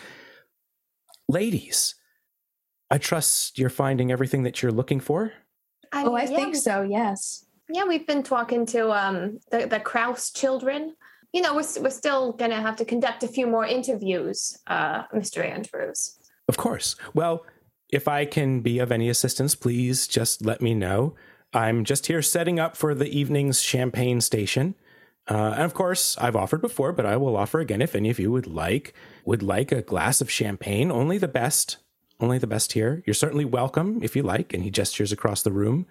[1.30, 1.96] Ladies,
[2.90, 5.34] I trust you're finding everything that you're looking for.
[5.94, 6.82] Oh, I yeah, think so.
[6.82, 7.46] Yes.
[7.70, 10.96] Yeah, we've been talking to um the the Kraus children.
[11.32, 15.46] You know, we're we're still gonna have to conduct a few more interviews, uh, Mr.
[15.46, 16.18] Andrews.
[16.48, 16.96] Of course.
[17.14, 17.46] Well,
[17.94, 21.16] if I can be of any assistance, please just let me know.
[21.54, 24.74] I'm just here setting up for the evening's champagne station.
[25.30, 28.20] Uh, and of course, I've offered before, but I will offer again if any of
[28.20, 28.94] you would like
[29.26, 31.78] would like a glass of champagne, only the best,
[32.20, 33.04] only the best here.
[33.06, 34.54] You're certainly welcome if you like.
[34.54, 35.86] And he gestures across the room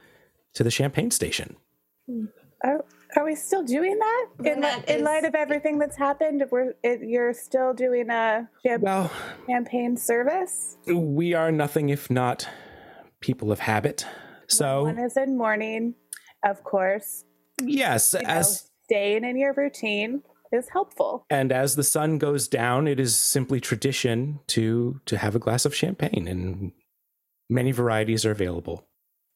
[0.54, 1.56] to the champagne station.
[2.64, 2.84] Are,
[3.16, 4.26] are we still doing that?
[4.44, 8.48] In, li- That in light of everything that's happened, we're it, you're still doing a
[8.64, 9.10] champ- Well,
[9.46, 10.76] campaign service.
[10.86, 12.48] we are nothing if not
[13.20, 14.06] people of habit.
[14.48, 15.94] So One is in mourning,
[16.44, 17.24] of course.
[17.62, 20.22] yes, You know, as staying in your routine
[20.52, 21.24] is helpful.
[21.30, 25.64] and as the sun goes down, it is simply tradition to to have a glass
[25.64, 26.72] of champagne, and
[27.48, 28.86] many varieties are available.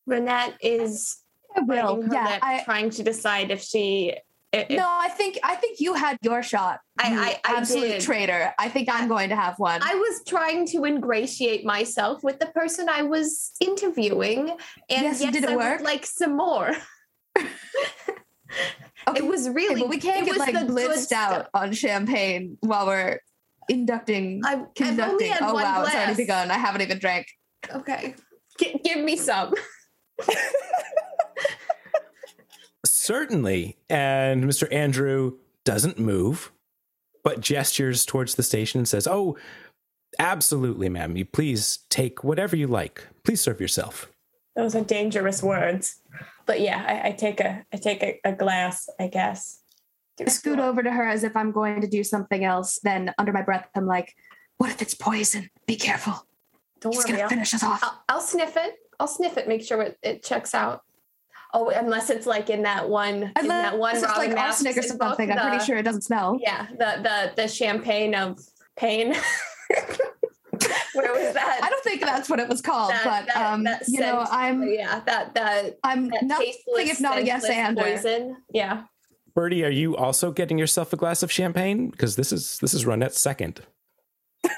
[0.09, 1.23] Renette is
[1.57, 2.05] I will.
[2.13, 2.39] Yeah.
[2.43, 4.15] I, trying to decide if she.
[4.53, 6.81] If, no, I think I think you had your shot.
[6.99, 8.01] I- I- I absolute did.
[8.03, 8.55] traitor.
[8.59, 9.81] I think I'm going to have one.
[9.83, 15.33] I was trying to ingratiate myself with the person I was interviewing, and Yes, yes,
[15.33, 15.79] did it I work?
[15.81, 16.73] would like some more.
[19.09, 19.81] Okay, It was okay, really.
[19.83, 23.21] but we can't get like blitzed out on champagne while we're
[23.69, 25.31] inducting, I've, I've only conducting.
[25.31, 25.87] had Oh one wow, glass.
[25.89, 26.51] it's already begun.
[26.51, 27.27] I haven't even drank.
[27.73, 28.15] Okay,
[28.59, 29.53] G- give me some.
[33.07, 33.77] Certainly.
[33.89, 34.67] And Mr.
[34.73, 36.51] Andrew doesn't move,
[37.23, 39.37] but gestures towards the station and says, Oh,
[40.19, 41.17] absolutely, ma'am.
[41.17, 43.07] You please take whatever you like.
[43.23, 44.11] Please serve yourself.
[44.57, 46.03] Those are dangerous words,
[46.47, 49.61] but yeah, I, I take a I take a, a glass, I guess.
[50.19, 52.81] I scoot over to her as if I'm going to do something else.
[52.83, 54.17] Then under my breath, I'm like,
[54.57, 55.51] "What if it's poison?
[55.67, 56.27] Be careful.
[56.81, 58.75] Don't He's worry, gonna I'll, finish us off." I'll, I'll sniff it.
[58.99, 59.47] I'll sniff it.
[59.47, 60.83] Make sure it, it checks out.
[61.55, 64.77] Oh, unless it's like in that one, in that one it's Robin like arsenic or
[64.77, 65.31] Matheson book, something.
[65.31, 66.39] I'm pretty sure it doesn't smell.
[66.43, 68.39] Yeah, the the the champagne of
[68.77, 69.15] pain.
[70.95, 71.61] Where was that?
[71.63, 74.27] I don't think that's what it was called, That- but that- um, that you know.
[74.31, 77.77] I'm yeah, that that I'm that nothing tasteless, if not a yes and.
[77.77, 78.37] poison.
[78.53, 78.85] Yeah.
[79.35, 81.91] Bertie, are you also getting yourself a glass of champagne?
[81.91, 83.61] Because this is this is Renette's second.
[84.45, 84.51] Is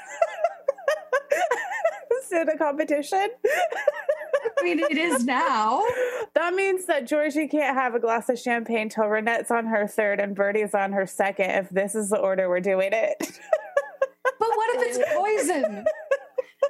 [2.31, 3.29] it a competition?
[4.59, 5.83] I mean, it is now.
[6.35, 10.19] That means that Georgie can't have a glass of champagne till Renette's on her third
[10.19, 11.49] and Bertie's on her second.
[11.49, 13.15] If this is the order we're doing it,
[14.39, 15.85] But what if it's poison?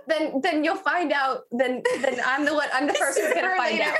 [0.07, 1.41] Then then you'll find out.
[1.51, 2.67] Then then I'm the one.
[2.73, 3.91] I'm the person who's gonna find Later.
[3.91, 3.97] out.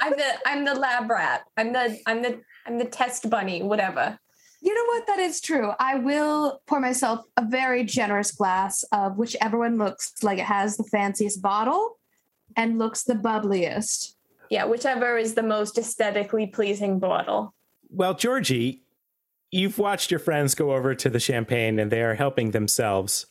[0.00, 1.42] I'm the I'm the lab rat.
[1.56, 3.62] I'm the I'm the I'm the test bunny.
[3.62, 4.18] Whatever.
[4.62, 5.06] You know what?
[5.06, 5.72] That is true.
[5.78, 10.76] I will pour myself a very generous glass of whichever one looks like it has
[10.78, 11.98] the fanciest bottle
[12.56, 14.14] and looks the bubbliest.
[14.50, 17.54] Yeah, whichever is the most aesthetically pleasing bottle.
[17.90, 18.82] Well, Georgie,
[19.50, 23.26] you've watched your friends go over to the champagne and they are helping themselves.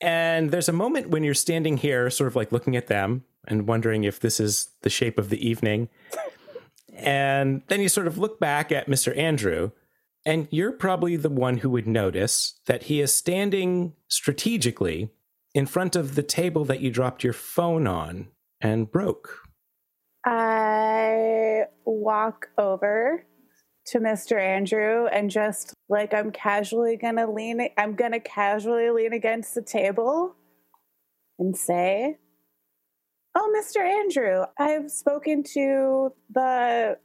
[0.00, 3.66] And there's a moment when you're standing here, sort of like looking at them and
[3.66, 5.88] wondering if this is the shape of the evening.
[6.94, 9.16] And then you sort of look back at Mr.
[9.16, 9.70] Andrew,
[10.26, 15.10] and you're probably the one who would notice that he is standing strategically
[15.54, 18.28] in front of the table that you dropped your phone on
[18.60, 19.30] and broke.
[20.24, 23.24] I walk over
[23.86, 24.38] to Mr.
[24.40, 30.34] Andrew and just like I'm casually gonna lean, I'm gonna casually lean against the table
[31.38, 32.18] and say,
[33.34, 33.80] Oh, Mr.
[33.80, 36.98] Andrew, I've spoken to the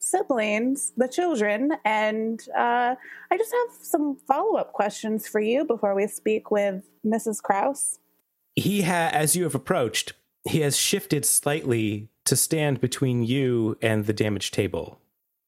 [0.00, 2.94] siblings, the children, and uh,
[3.30, 7.42] I just have some follow up questions for you before we speak with Mrs.
[7.42, 7.98] Kraus.
[8.54, 10.12] he ha- as you have approached
[10.48, 15.00] he has shifted slightly to stand between you and the damaged table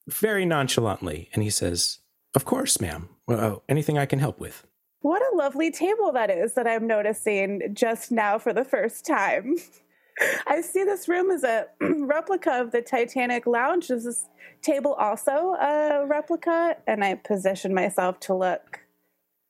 [0.09, 1.99] very nonchalantly and he says
[2.35, 4.67] of course ma'am well, oh, anything i can help with
[5.03, 9.57] What a lovely table that is that I'm noticing just now for the first time.
[10.47, 13.91] I see this room as a replica of the Titanic lounge.
[13.91, 14.29] Is this
[14.61, 16.77] table also a replica?
[16.87, 18.81] And I position myself to look.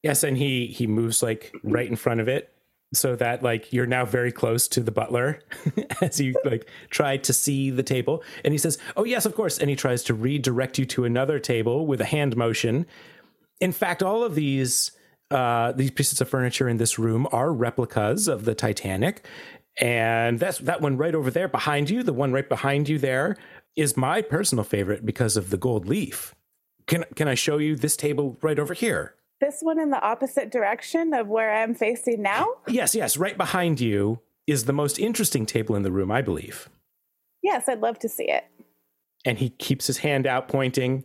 [0.05, 2.53] yes and he he moves like right in front of it
[2.93, 5.41] so that like you're now very close to the butler
[6.01, 9.59] as you like try to see the table and he says oh yes of course
[9.59, 12.85] and he tries to redirect you to another table with a hand motion
[13.61, 14.91] in fact all of these
[15.31, 19.25] uh, these pieces of furniture in this room are replicas of the Titanic,
[19.81, 22.03] and that's that one right over there behind you.
[22.03, 23.37] The one right behind you there
[23.77, 26.35] is my personal favorite because of the gold leaf.
[26.87, 29.15] Can can I show you this table right over here?
[29.41, 32.47] This one in the opposite direction of where I'm facing now?
[32.69, 36.69] Yes, yes, right behind you is the most interesting table in the room, I believe.
[37.43, 38.45] Yes, I'd love to see it.
[39.25, 41.05] And he keeps his hand out pointing,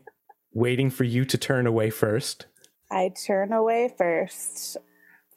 [0.54, 2.48] waiting for you to turn away first.
[2.92, 4.78] I turn away first,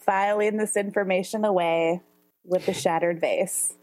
[0.00, 2.02] filing this information away
[2.44, 3.74] with the shattered vase.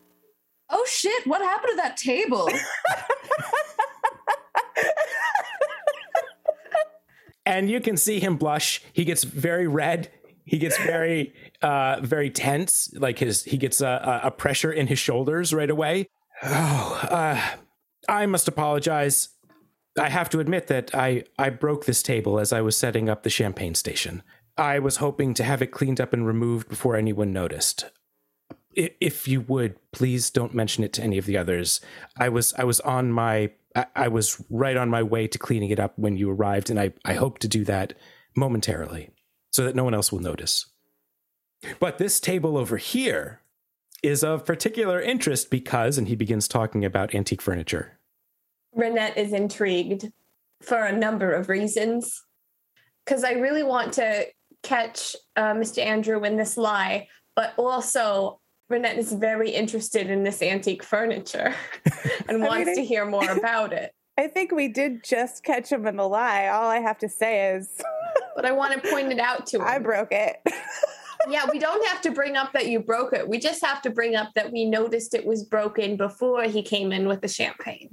[0.69, 2.49] Oh shit, what happened to that table?
[7.45, 8.81] and you can see him blush.
[8.93, 10.11] He gets very red.
[10.45, 12.93] He gets very, uh, very tense.
[12.93, 16.07] Like his, he gets a, a pressure in his shoulders right away.
[16.43, 17.41] Oh, uh,
[18.07, 19.29] I must apologize.
[19.97, 23.23] I have to admit that I, I broke this table as I was setting up
[23.23, 24.21] the champagne station.
[24.57, 27.85] I was hoping to have it cleaned up and removed before anyone noticed.
[28.75, 31.79] If you would, please don't mention it to any of the others.
[32.17, 35.69] I was I was on my I, I was right on my way to cleaning
[35.69, 37.93] it up when you arrived, and I, I hope to do that
[38.35, 39.09] momentarily
[39.51, 40.65] so that no one else will notice.
[41.79, 43.41] But this table over here
[44.03, 47.99] is of particular interest because, and he begins talking about antique furniture.
[48.77, 50.11] Renette is intrigued
[50.61, 52.21] for a number of reasons.
[53.05, 54.25] Because I really want to
[54.63, 55.83] catch uh, Mr.
[55.83, 58.39] Andrew in this lie, but also
[58.71, 61.53] Renette is very interested in this antique furniture
[62.29, 63.91] and wants mean, to hear more about it.
[64.17, 66.47] I think we did just catch him in the lie.
[66.47, 67.81] All I have to say is.
[68.35, 69.63] but I want to point it out to him.
[69.65, 70.37] I broke it.
[71.29, 73.27] yeah, we don't have to bring up that you broke it.
[73.27, 76.93] We just have to bring up that we noticed it was broken before he came
[76.93, 77.89] in with the champagne.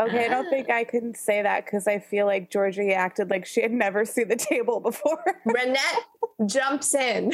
[0.00, 0.76] Okay, I don't think ah.
[0.76, 4.28] I can say that because I feel like Georgie acted like she had never seen
[4.28, 5.22] the table before.
[5.46, 7.32] Renette jumps in.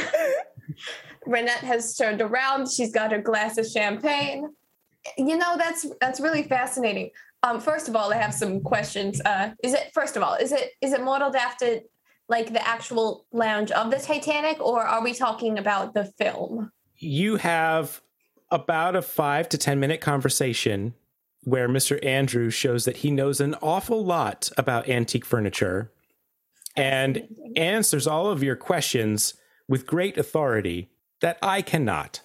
[1.29, 2.71] Renette has turned around.
[2.71, 4.49] She's got her glass of champagne.
[5.17, 7.11] You know, that's that's really fascinating.
[7.43, 9.21] Um, first of all, I have some questions.
[9.25, 11.81] Uh, is it first of all, is it is it modeled after
[12.29, 16.73] like the actual lounge of the Titanic, or are we talking about the film?
[16.97, 18.01] You have
[18.51, 20.95] about a five to ten minute conversation
[21.45, 22.05] where Mr.
[22.05, 25.91] Andrew shows that he knows an awful lot about antique furniture
[26.77, 29.35] and answers all of your questions
[29.69, 32.23] with great authority that I cannot.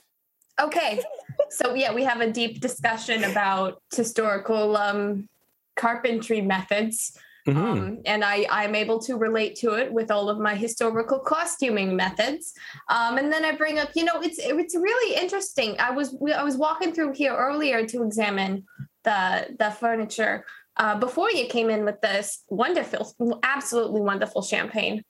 [0.59, 1.01] Okay.
[1.49, 5.27] So yeah, we have a deep discussion about historical um,
[5.75, 7.17] carpentry methods.
[7.47, 7.59] Mm-hmm.
[7.59, 11.93] Um, and I, I'm able to relate to it with all of my historical costuming
[11.95, 12.53] methods.
[12.87, 15.75] Um, and then I bring up, you know, it's it's really interesting.
[15.77, 18.63] I was I was walking through here earlier to examine
[19.03, 20.45] the the furniture
[20.77, 25.03] uh, before you came in with this wonderful, absolutely wonderful champagne.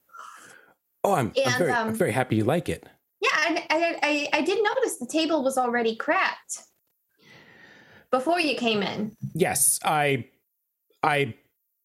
[1.04, 2.88] Oh, I'm, and, I'm, very, um, I'm very happy you like it.
[3.24, 6.58] Yeah, I, I, I did notice the table was already cracked
[8.10, 9.16] before you came in.
[9.34, 10.26] Yes, I,
[11.02, 11.34] I,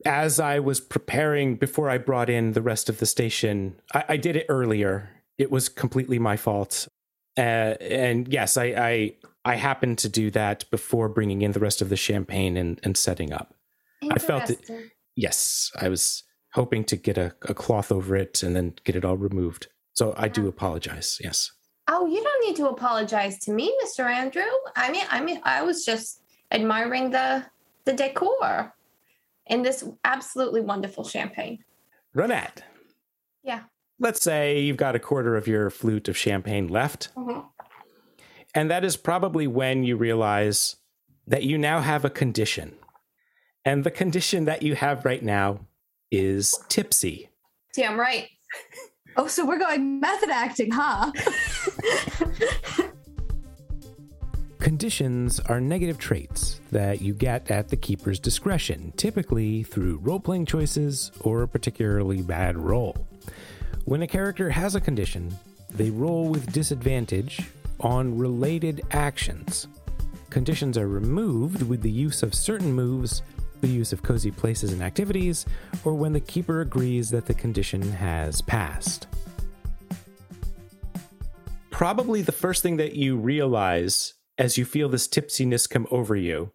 [0.06, 4.18] as I was preparing before I brought in the rest of the station, I, I
[4.18, 5.10] did it earlier.
[5.38, 6.88] It was completely my fault.
[7.38, 9.16] Uh, and yes, I, I,
[9.46, 12.98] I happened to do that before bringing in the rest of the champagne and, and
[12.98, 13.56] setting up.
[14.12, 14.70] I felt it.
[15.16, 16.24] Yes, I was
[16.54, 19.68] hoping to get a, a cloth over it and then get it all removed.
[20.00, 21.20] So I do apologize.
[21.22, 21.52] Yes.
[21.90, 24.10] Oh, you don't need to apologize to me, Mr.
[24.10, 24.50] Andrew.
[24.78, 26.22] I mean, I mean, I was just
[26.52, 27.46] admiring the
[27.84, 28.74] the decor
[29.48, 31.66] in this absolutely wonderful champagne.
[32.16, 32.62] Renette.
[33.44, 33.64] Yeah.
[34.00, 37.10] Let's say you've got a quarter of your flute of champagne left.
[37.18, 37.42] Mm-hmm.
[38.56, 40.78] And that is probably when you realize
[41.28, 42.78] that you now have a condition.
[43.66, 45.60] And the condition that you have right now
[46.10, 47.28] is tipsy.
[47.74, 48.30] Damn right.
[49.16, 51.12] Oh, so we're going method acting, huh?
[54.60, 60.46] Conditions are negative traits that you get at the keeper's discretion, typically through role playing
[60.46, 63.08] choices or a particularly bad roll.
[63.86, 65.36] When a character has a condition,
[65.70, 67.50] they roll with disadvantage
[67.80, 69.68] on related actions.
[70.30, 73.24] Conditions are removed with the use of certain moves
[73.62, 75.46] the use of cozy places and activities,
[75.84, 79.08] or when the keeper agrees that the condition has passed.
[81.72, 86.52] Probably the first thing that you realize as you feel this tipsiness come over you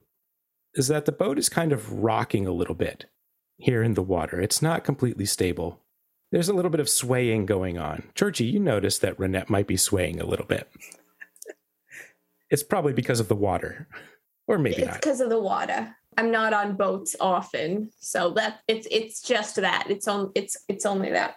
[0.75, 3.07] is that the boat is kind of rocking a little bit
[3.57, 4.41] here in the water.
[4.41, 5.81] It's not completely stable.
[6.33, 8.11] There's a little bit of swaying going on.
[8.15, 10.69] Georgie, you notice that Renette might be swaying a little bit.
[12.51, 13.89] it's probably because of the water.
[14.47, 15.01] Or maybe it's not.
[15.01, 15.97] because of the water.
[16.17, 19.87] I'm not on boats often, so that it's it's just that.
[19.91, 21.37] It's on it's it's only that.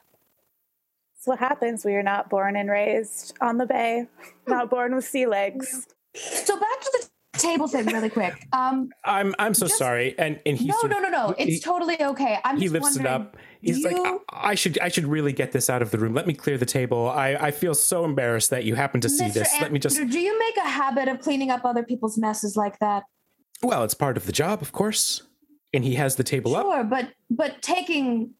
[1.17, 4.07] It's what happens when you're not born and raised on the bay,
[4.47, 5.87] not born with sea legs.
[6.15, 6.91] So back to
[7.33, 8.33] the table thing really quick.
[8.53, 10.17] Um, I'm I'm so Just- sorry.
[10.17, 11.29] And and he no, sort no, of- no, no.
[11.37, 12.39] It's he- totally okay.
[12.43, 13.37] I'm he just lifts it up.
[13.61, 14.17] He's like, I,
[14.51, 16.13] I should I should really get this out of the room.
[16.13, 17.09] Let me clear the table.
[17.09, 19.33] I, I feel so embarrassed that you happen to see Mr.
[19.33, 19.53] this.
[19.59, 22.77] Let me just Do you make a habit of cleaning up other people's messes like
[22.79, 23.03] that?
[23.63, 25.23] Well, it's part of the job, of course.
[25.73, 26.63] And he has the table up.
[26.63, 28.33] Sure, but but taking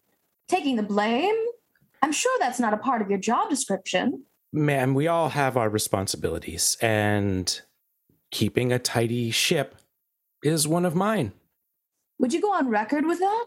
[0.47, 1.35] taking the blame.
[2.01, 4.23] I'm sure that's not a part of your job description.
[4.53, 7.61] Ma'am, we all have our responsibilities, and
[8.31, 9.75] keeping a tidy ship
[10.43, 11.33] is one of mine.
[12.19, 13.45] Would you go on record with that?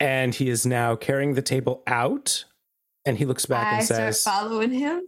[0.00, 2.44] And he is now carrying the table out,
[3.04, 5.02] and he looks back I and says, following him.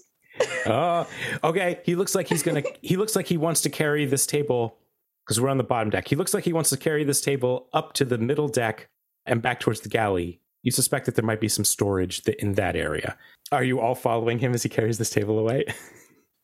[0.66, 1.06] "Oh,
[1.42, 2.62] okay." He looks like he's gonna.
[2.80, 4.78] he looks like he wants to carry this table
[5.28, 6.08] because we're on the bottom deck.
[6.08, 8.88] He looks like he wants to carry this table up to the middle deck
[9.26, 10.40] and back towards the galley.
[10.62, 13.14] You suspect that there might be some storage th- in that area.
[13.52, 15.64] Are you all following him as he carries this table away?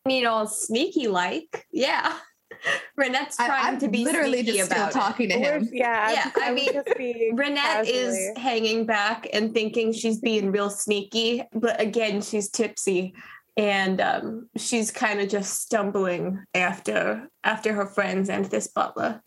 [0.07, 1.65] You know, sneaky like.
[1.73, 2.19] Yeah.
[3.01, 4.93] Renette's trying I'm to be literally sneaky just still about it.
[4.93, 5.71] talking to We're- him.
[5.73, 10.53] yeah, Yeah, I would mean, just be Renette is hanging back and thinking she's being
[10.53, 13.15] real sneaky, but again, she's tipsy
[13.57, 19.23] and um, she's kind of just stumbling after after her friends and this butler.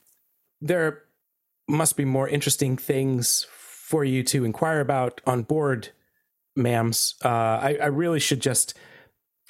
[0.61, 1.03] there
[1.67, 5.89] must be more interesting things for you to inquire about on board,
[6.57, 7.13] ma'ams.
[7.23, 8.73] Uh, I, I really should just,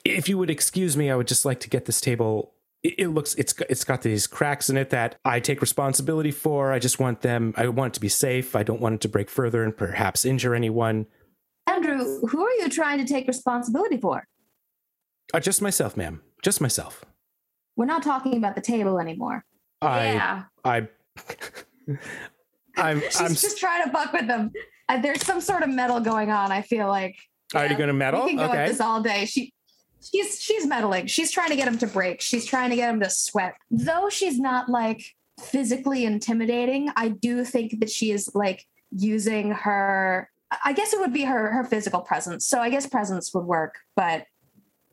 [0.03, 2.53] if you would excuse me, I would just like to get this table.
[2.83, 6.71] It, it looks it's it's got these cracks in it that I take responsibility for.
[6.71, 7.53] I just want them.
[7.57, 8.55] I want it to be safe.
[8.55, 11.07] I don't want it to break further and perhaps injure anyone.
[11.65, 14.25] Andrew, who are you trying to take responsibility for?
[15.33, 16.21] Uh, just myself, ma'am.
[16.41, 17.03] Just myself.
[17.75, 19.43] We're not talking about the table anymore.
[19.81, 20.43] I yeah.
[20.63, 20.87] I.
[22.77, 24.51] I'm She's I'm just trying to buck with them.
[24.87, 26.51] Uh, there's some sort of metal going on.
[26.51, 27.17] I feel like
[27.55, 28.23] Are you going to meddle.
[28.23, 28.57] we can go okay.
[28.57, 29.25] at this all day.
[29.25, 29.53] She,
[30.01, 31.07] she's she's meddling.
[31.07, 32.21] She's trying to get him to break.
[32.21, 33.55] She's trying to get him to sweat.
[33.71, 40.29] Though she's not like physically intimidating, I do think that she is like using her.
[40.63, 42.47] I guess it would be her her physical presence.
[42.47, 44.25] So I guess presence would work, but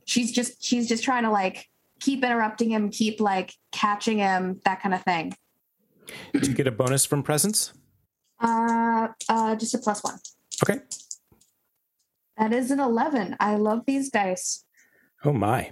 [0.04, 1.68] she's just she's just trying to like
[2.00, 5.34] keep interrupting him, keep like catching him, that kind of thing.
[6.32, 7.72] Do you get a bonus from presence?
[8.40, 10.18] Uh, uh, just a plus one.
[10.62, 10.80] Okay.
[12.36, 13.36] That is an eleven.
[13.40, 14.64] I love these dice.
[15.24, 15.70] Oh my.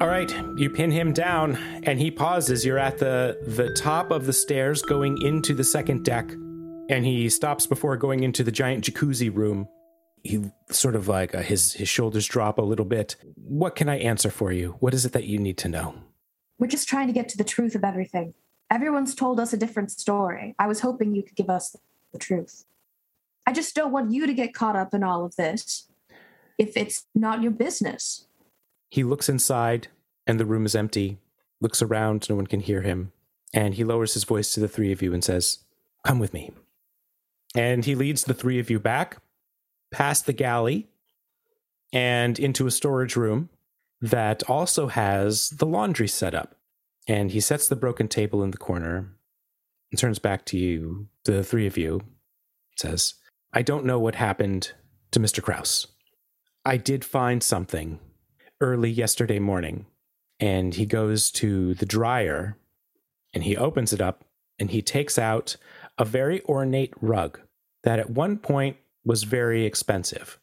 [0.00, 2.64] All right, you pin him down and he pauses.
[2.64, 6.30] You're at the the top of the stairs going into the second deck
[6.90, 9.68] and he stops before going into the giant jacuzzi room.
[10.24, 13.16] He sort of like uh, his his shoulders drop a little bit.
[13.36, 14.76] What can I answer for you?
[14.80, 15.94] What is it that you need to know?
[16.58, 18.34] We're just trying to get to the truth of everything.
[18.70, 20.54] Everyone's told us a different story.
[20.58, 21.76] I was hoping you could give us
[22.12, 22.64] the truth.
[23.46, 25.86] I just don't want you to get caught up in all of this
[26.56, 28.26] if it's not your business.
[28.90, 29.88] He looks inside
[30.26, 31.18] and the room is empty.
[31.60, 33.12] Looks around, no one can hear him.
[33.52, 35.58] And he lowers his voice to the three of you and says,
[36.06, 36.50] Come with me.
[37.54, 39.18] And he leads the three of you back
[39.94, 40.88] past the galley
[41.92, 43.48] and into a storage room
[44.00, 46.56] that also has the laundry set up.
[47.06, 49.14] And he sets the broken table in the corner
[49.92, 52.00] and turns back to you, the three of you,
[52.76, 53.14] says,
[53.52, 54.72] I don't know what happened
[55.12, 55.40] to Mr.
[55.40, 55.86] Kraus.
[56.64, 58.00] I did find something
[58.60, 59.86] early yesterday morning.
[60.40, 62.58] And he goes to the dryer
[63.32, 64.24] and he opens it up
[64.58, 65.56] and he takes out
[65.96, 67.38] a very ornate rug
[67.84, 70.38] that at one point was very expensive.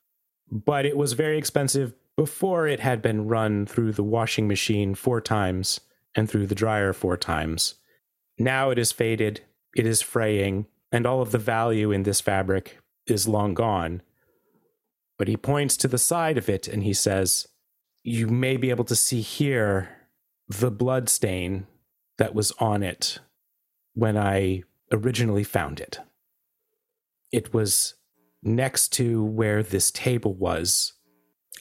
[0.51, 5.21] But it was very expensive before it had been run through the washing machine four
[5.21, 5.79] times
[6.13, 7.75] and through the dryer four times.
[8.37, 9.41] Now it is faded,
[9.75, 14.01] it is fraying, and all of the value in this fabric is long gone.
[15.17, 17.47] But he points to the side of it and he says,
[18.03, 19.89] You may be able to see here
[20.49, 21.67] the blood stain
[22.17, 23.19] that was on it
[23.93, 25.99] when I originally found it.
[27.31, 27.95] It was
[28.43, 30.93] next to where this table was.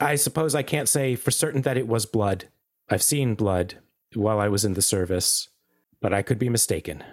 [0.01, 2.49] I suppose I can't say for certain that it was blood.
[2.89, 3.75] I've seen blood
[4.15, 5.49] while I was in the service,
[6.01, 7.05] but I could be mistaken.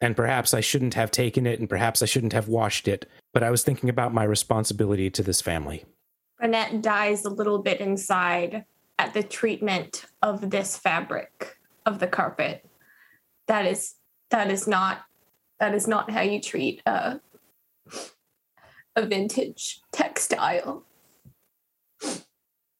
[0.00, 3.42] And perhaps I shouldn't have taken it, and perhaps I shouldn't have washed it, but
[3.42, 5.84] I was thinking about my responsibility to this family.
[6.42, 8.64] Renette dies a little bit inside
[8.98, 11.56] at the treatment of this fabric
[11.86, 12.68] of the carpet.
[13.46, 13.94] That is
[14.30, 15.02] that is not
[15.60, 17.20] that is not how you treat a
[18.96, 20.84] a vintage textile.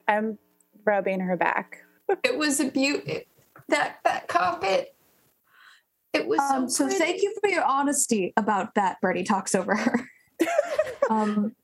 [0.06, 0.38] I'm
[0.84, 1.78] rubbing her back.
[2.22, 3.24] It was a beauty.
[3.70, 4.94] That that carpet.
[6.12, 9.00] It was Um, so, so thank you for your honesty about that.
[9.00, 10.08] Bertie talks over her.
[11.10, 11.56] um,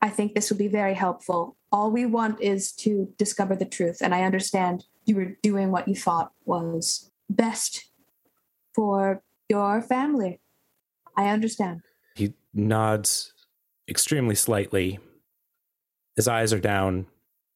[0.00, 1.56] I think this will be very helpful.
[1.70, 3.98] all we want is to discover the truth.
[4.00, 7.90] And I understand you were doing what you thought was best
[8.74, 10.40] for your family.
[11.16, 11.82] I understand.
[12.14, 13.34] He nods
[13.90, 14.98] extremely slightly.
[16.16, 17.06] His eyes are down.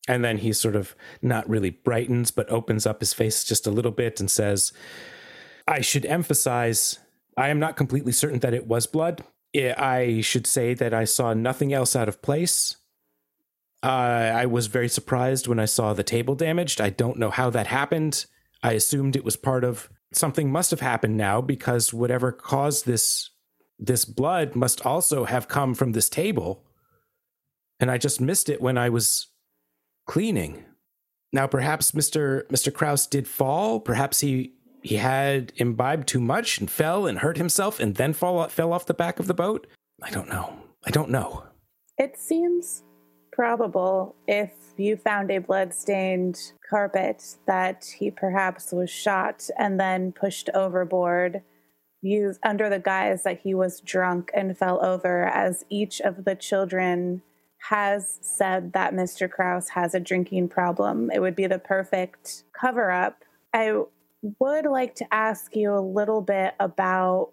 [0.07, 3.71] And then he sort of not really brightens, but opens up his face just a
[3.71, 4.73] little bit and says,
[5.67, 6.99] I should emphasize
[7.37, 9.25] I am not completely certain that it was blood.
[9.57, 12.77] I should say that I saw nothing else out of place.
[13.83, 13.87] Uh,
[14.35, 16.81] I was very surprised when I saw the table damaged.
[16.81, 18.27] I don't know how that happened.
[18.63, 23.31] I assumed it was part of something must have happened now because whatever caused this
[23.79, 26.65] this blood must also have come from this table.
[27.81, 29.29] And I just missed it when I was
[30.07, 30.65] cleaning.
[31.33, 32.47] Now perhaps Mr.
[32.49, 32.73] Mr.
[32.73, 34.53] Kraus did fall, perhaps he
[34.83, 38.87] he had imbibed too much and fell and hurt himself and then fall fell off
[38.87, 39.67] the back of the boat.
[40.03, 40.55] I don't know.
[40.87, 41.45] I don't know.
[41.99, 42.83] It seems
[43.33, 50.51] probable if you found a blood-stained carpet that he perhaps was shot and then pushed
[50.55, 51.43] overboard
[52.05, 56.35] used under the guise that he was drunk and fell over as each of the
[56.35, 57.23] children
[57.71, 59.31] has said that Mr.
[59.31, 61.11] Kraus has a drinking problem.
[61.11, 63.23] It would be the perfect cover up.
[63.55, 63.73] I
[64.39, 67.31] would like to ask you a little bit about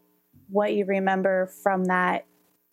[0.50, 2.26] what you remember from that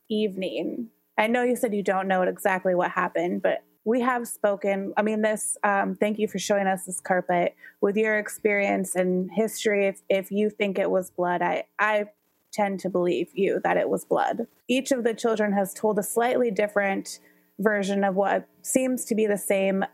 [0.09, 0.89] evening.
[1.19, 4.93] I know you said you don't know exactly what happened, but we have spoken.
[4.97, 7.55] I mean, this, um, thank you for showing us this carpet.
[7.81, 12.07] With your experience and history, if, if you think it was blood, I, I
[12.53, 14.47] tend to believe you that it was blood.
[14.69, 17.21] Each of the children has told a slightly different
[17.59, 19.85] version of what seems to be the same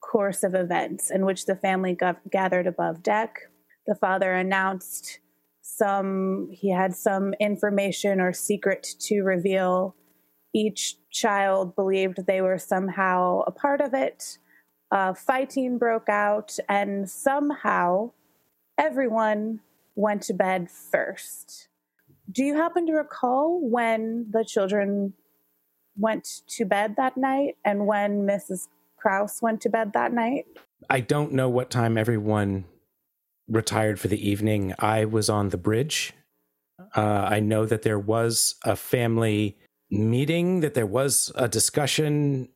[0.00, 1.96] course of events in which the family
[2.30, 3.40] gathered above deck
[3.88, 5.18] the father announced
[5.62, 9.96] some he had some information or secret to reveal
[10.58, 14.38] each child believed they were somehow a part of it.
[14.90, 18.10] Uh, fighting broke out and somehow
[18.78, 19.60] everyone
[19.94, 21.68] went to bed first.
[22.30, 25.14] Do you happen to recall when the children
[25.96, 30.46] went to bed that night and when mrs kraus went to bed that night?
[30.88, 32.64] I don't know what time everyone
[33.48, 36.12] retired for the evening, I was on the bridge.
[36.94, 39.58] Uh, I know that there was a family
[39.90, 42.48] meeting, that there was a discussion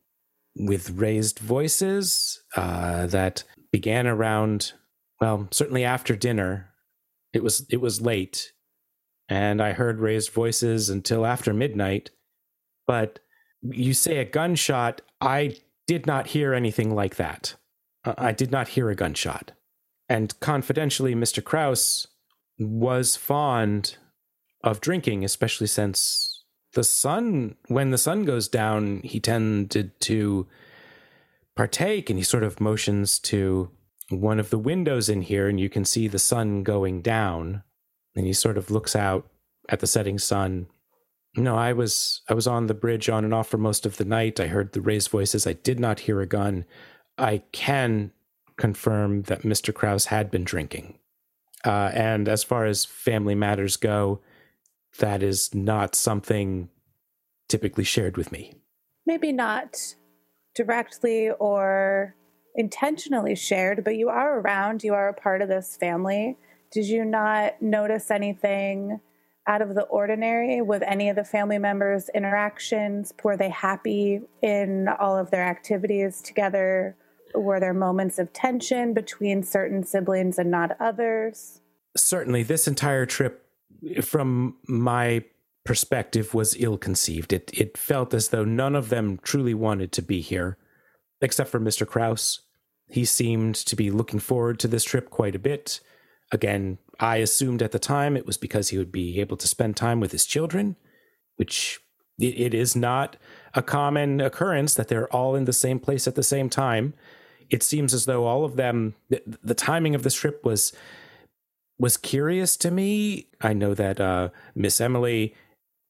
[0.57, 4.73] with raised voices uh, that began around,
[5.21, 6.69] well, certainly after dinner.
[7.33, 8.53] It was it was late,
[9.29, 12.11] and I heard raised voices until after midnight.
[12.87, 13.21] But
[13.63, 15.01] you say a gunshot.
[15.21, 15.57] I
[15.87, 17.55] did not hear anything like that.
[18.05, 19.53] I did not hear a gunshot.
[20.09, 21.43] And confidentially, Mr.
[21.43, 22.07] Kraus
[22.59, 23.97] was fond
[24.65, 26.32] of drinking, especially since
[26.75, 30.47] the sun, when the sun goes down, he tended to
[31.55, 33.71] partake and he sort of motions to
[34.09, 37.63] one of the windows in here and you can see the sun going down
[38.15, 39.27] and he sort of looks out
[39.69, 40.67] at the setting sun
[41.37, 44.05] no i was i was on the bridge on and off for most of the
[44.05, 46.65] night i heard the raised voices i did not hear a gun
[47.17, 48.13] i can
[48.57, 49.75] confirm that Mr.
[49.75, 50.99] Kraus had been drinking.
[51.65, 54.21] Uh, and as far as family matters go,
[54.99, 56.69] that is not something
[57.49, 58.55] typically shared with me.
[59.07, 59.95] Maybe not
[60.55, 62.15] directly or
[62.55, 66.37] intentionally shared, but you are around, you are a part of this family.
[66.71, 69.01] Did you not notice anything
[69.47, 73.13] out of the ordinary with any of the family members' interactions?
[73.23, 76.97] Were they happy in all of their activities together?
[77.35, 81.61] Were there moments of tension between certain siblings and not others?
[81.97, 83.42] Certainly, this entire trip,
[84.03, 85.25] from my
[85.65, 87.33] perspective, was ill conceived.
[87.33, 90.59] It, it felt as though none of them truly wanted to be here,
[91.21, 91.87] except for Mr.
[91.87, 92.41] Kraus.
[92.89, 95.81] He seemed to be looking forward to this trip quite a bit.
[96.31, 99.77] Again, I assumed at the time it was because he would be able to spend
[99.77, 100.77] time with his children,
[101.37, 101.81] which
[102.19, 103.17] it, is not
[103.55, 106.95] a common occurrence that they're all in the same place at the same time
[107.53, 110.73] it seems as though all of them the, the timing of this trip was
[111.83, 113.27] was curious to me.
[113.41, 115.35] I know that uh, Miss Emily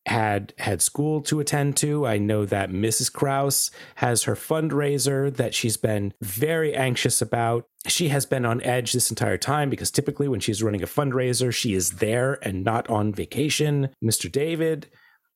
[0.07, 2.07] had had school to attend to.
[2.07, 3.13] I know that Mrs.
[3.13, 7.67] Kraus has her fundraiser that she's been very anxious about.
[7.87, 11.55] She has been on edge this entire time because typically when she's running a fundraiser,
[11.55, 13.91] she is there and not on vacation.
[14.03, 14.33] Mr.
[14.33, 14.89] David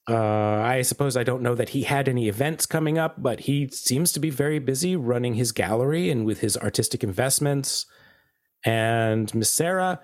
[0.08, 3.68] uh, I suppose I don't know that he had any events coming up, but he
[3.68, 7.86] seems to be very busy running his gallery and with his artistic investments.
[8.64, 10.00] And Miss Sarah,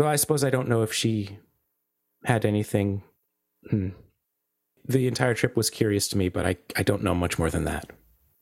[0.00, 1.38] well, I suppose I don't know if she
[2.24, 3.02] had anything.
[3.68, 3.88] Hmm.
[4.86, 7.64] the entire trip was curious to me, but I, I don't know much more than
[7.64, 7.90] that.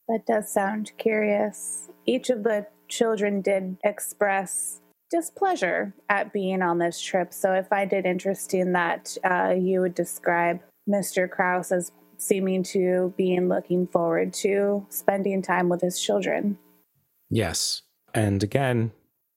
[0.07, 1.89] That does sound curious.
[2.07, 4.81] Each of the children did express
[5.11, 7.35] displeasure at being on this trip.
[7.35, 11.29] So I find it interesting that uh, you would describe Mr.
[11.29, 16.59] Kraus as seeming to being looking forward to spending time with his children.
[17.29, 17.83] Yes.
[18.15, 18.93] And again,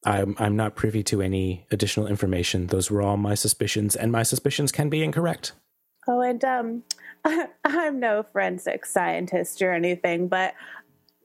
[0.05, 2.67] I'm, I'm not privy to any additional information.
[2.67, 5.53] Those were all my suspicions, and my suspicions can be incorrect.
[6.07, 6.83] Oh, and um,
[7.63, 10.55] I'm no forensic scientist or anything, but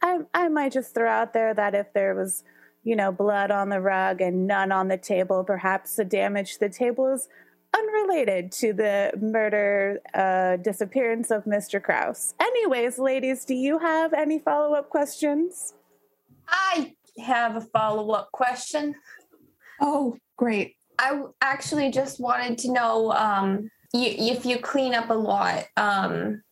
[0.02, 2.44] I, I might just throw out there that if there was,
[2.84, 6.60] you know, blood on the rug and none on the table, perhaps the damage to
[6.60, 7.28] the table is
[7.76, 11.82] unrelated to the murder uh, disappearance of Mr.
[11.82, 12.34] Kraus.
[12.40, 15.74] Anyways, ladies, do you have any follow up questions?
[16.48, 18.94] I have a follow up question.
[19.80, 20.76] Oh, great.
[20.98, 26.42] I actually just wanted to know um, you, if you clean up a lot, um,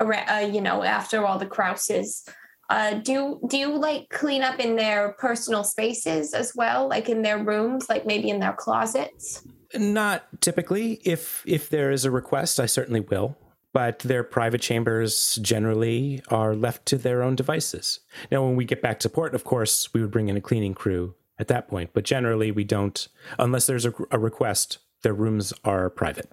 [0.00, 2.28] around, uh, you know, after all the Krauses,
[2.68, 7.22] uh, do do you like clean up in their personal spaces as well, like in
[7.22, 9.42] their rooms, like maybe in their closets?
[9.74, 11.00] Not typically.
[11.04, 13.36] If if there is a request, I certainly will.
[13.72, 18.00] But their private chambers generally are left to their own devices.
[18.30, 20.74] Now, when we get back to port, of course, we would bring in a cleaning
[20.74, 21.90] crew at that point.
[21.92, 23.06] But generally, we don't,
[23.38, 24.78] unless there's a, a request.
[25.02, 26.32] Their rooms are private.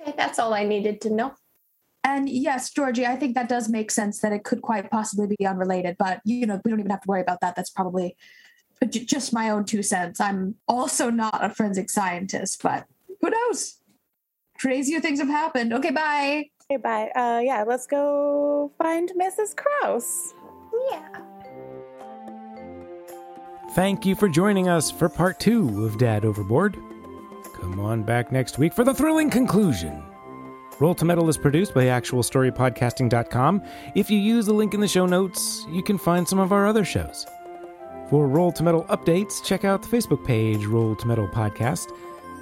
[0.00, 1.34] Okay, that's all I needed to know.
[2.04, 5.46] And yes, Georgie, I think that does make sense that it could quite possibly be
[5.46, 7.56] unrelated, but you know, we don't even have to worry about that.
[7.56, 8.16] That's probably
[8.90, 10.20] just my own two cents.
[10.20, 12.86] I'm also not a forensic scientist, but
[13.20, 13.78] who knows?
[14.58, 15.72] Crazier things have happened.
[15.72, 16.50] Okay, bye.
[16.70, 17.10] Okay, bye.
[17.14, 19.56] Uh, yeah, let's go find Mrs.
[19.56, 20.34] Kraus.
[20.90, 21.08] Yeah.
[23.72, 26.76] Thank you for joining us for part two of Dad Overboard.
[27.60, 30.02] Come on back next week for the thrilling conclusion.
[30.80, 33.62] Roll to Meddle is produced by ActualStoryPodcasting.com.
[33.94, 36.66] If you use the link in the show notes, you can find some of our
[36.66, 37.26] other shows.
[38.10, 41.92] For Roll to Meddle updates, check out the Facebook page Roll to Meddle Podcast,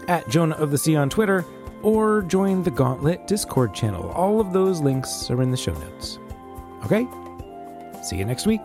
[0.09, 1.45] at Jonah of the Sea on Twitter,
[1.87, 4.11] or join the Gauntlet Discord channel.
[4.11, 6.19] All of those links are in the show notes.
[6.85, 7.07] Okay?
[8.03, 8.63] See you next week.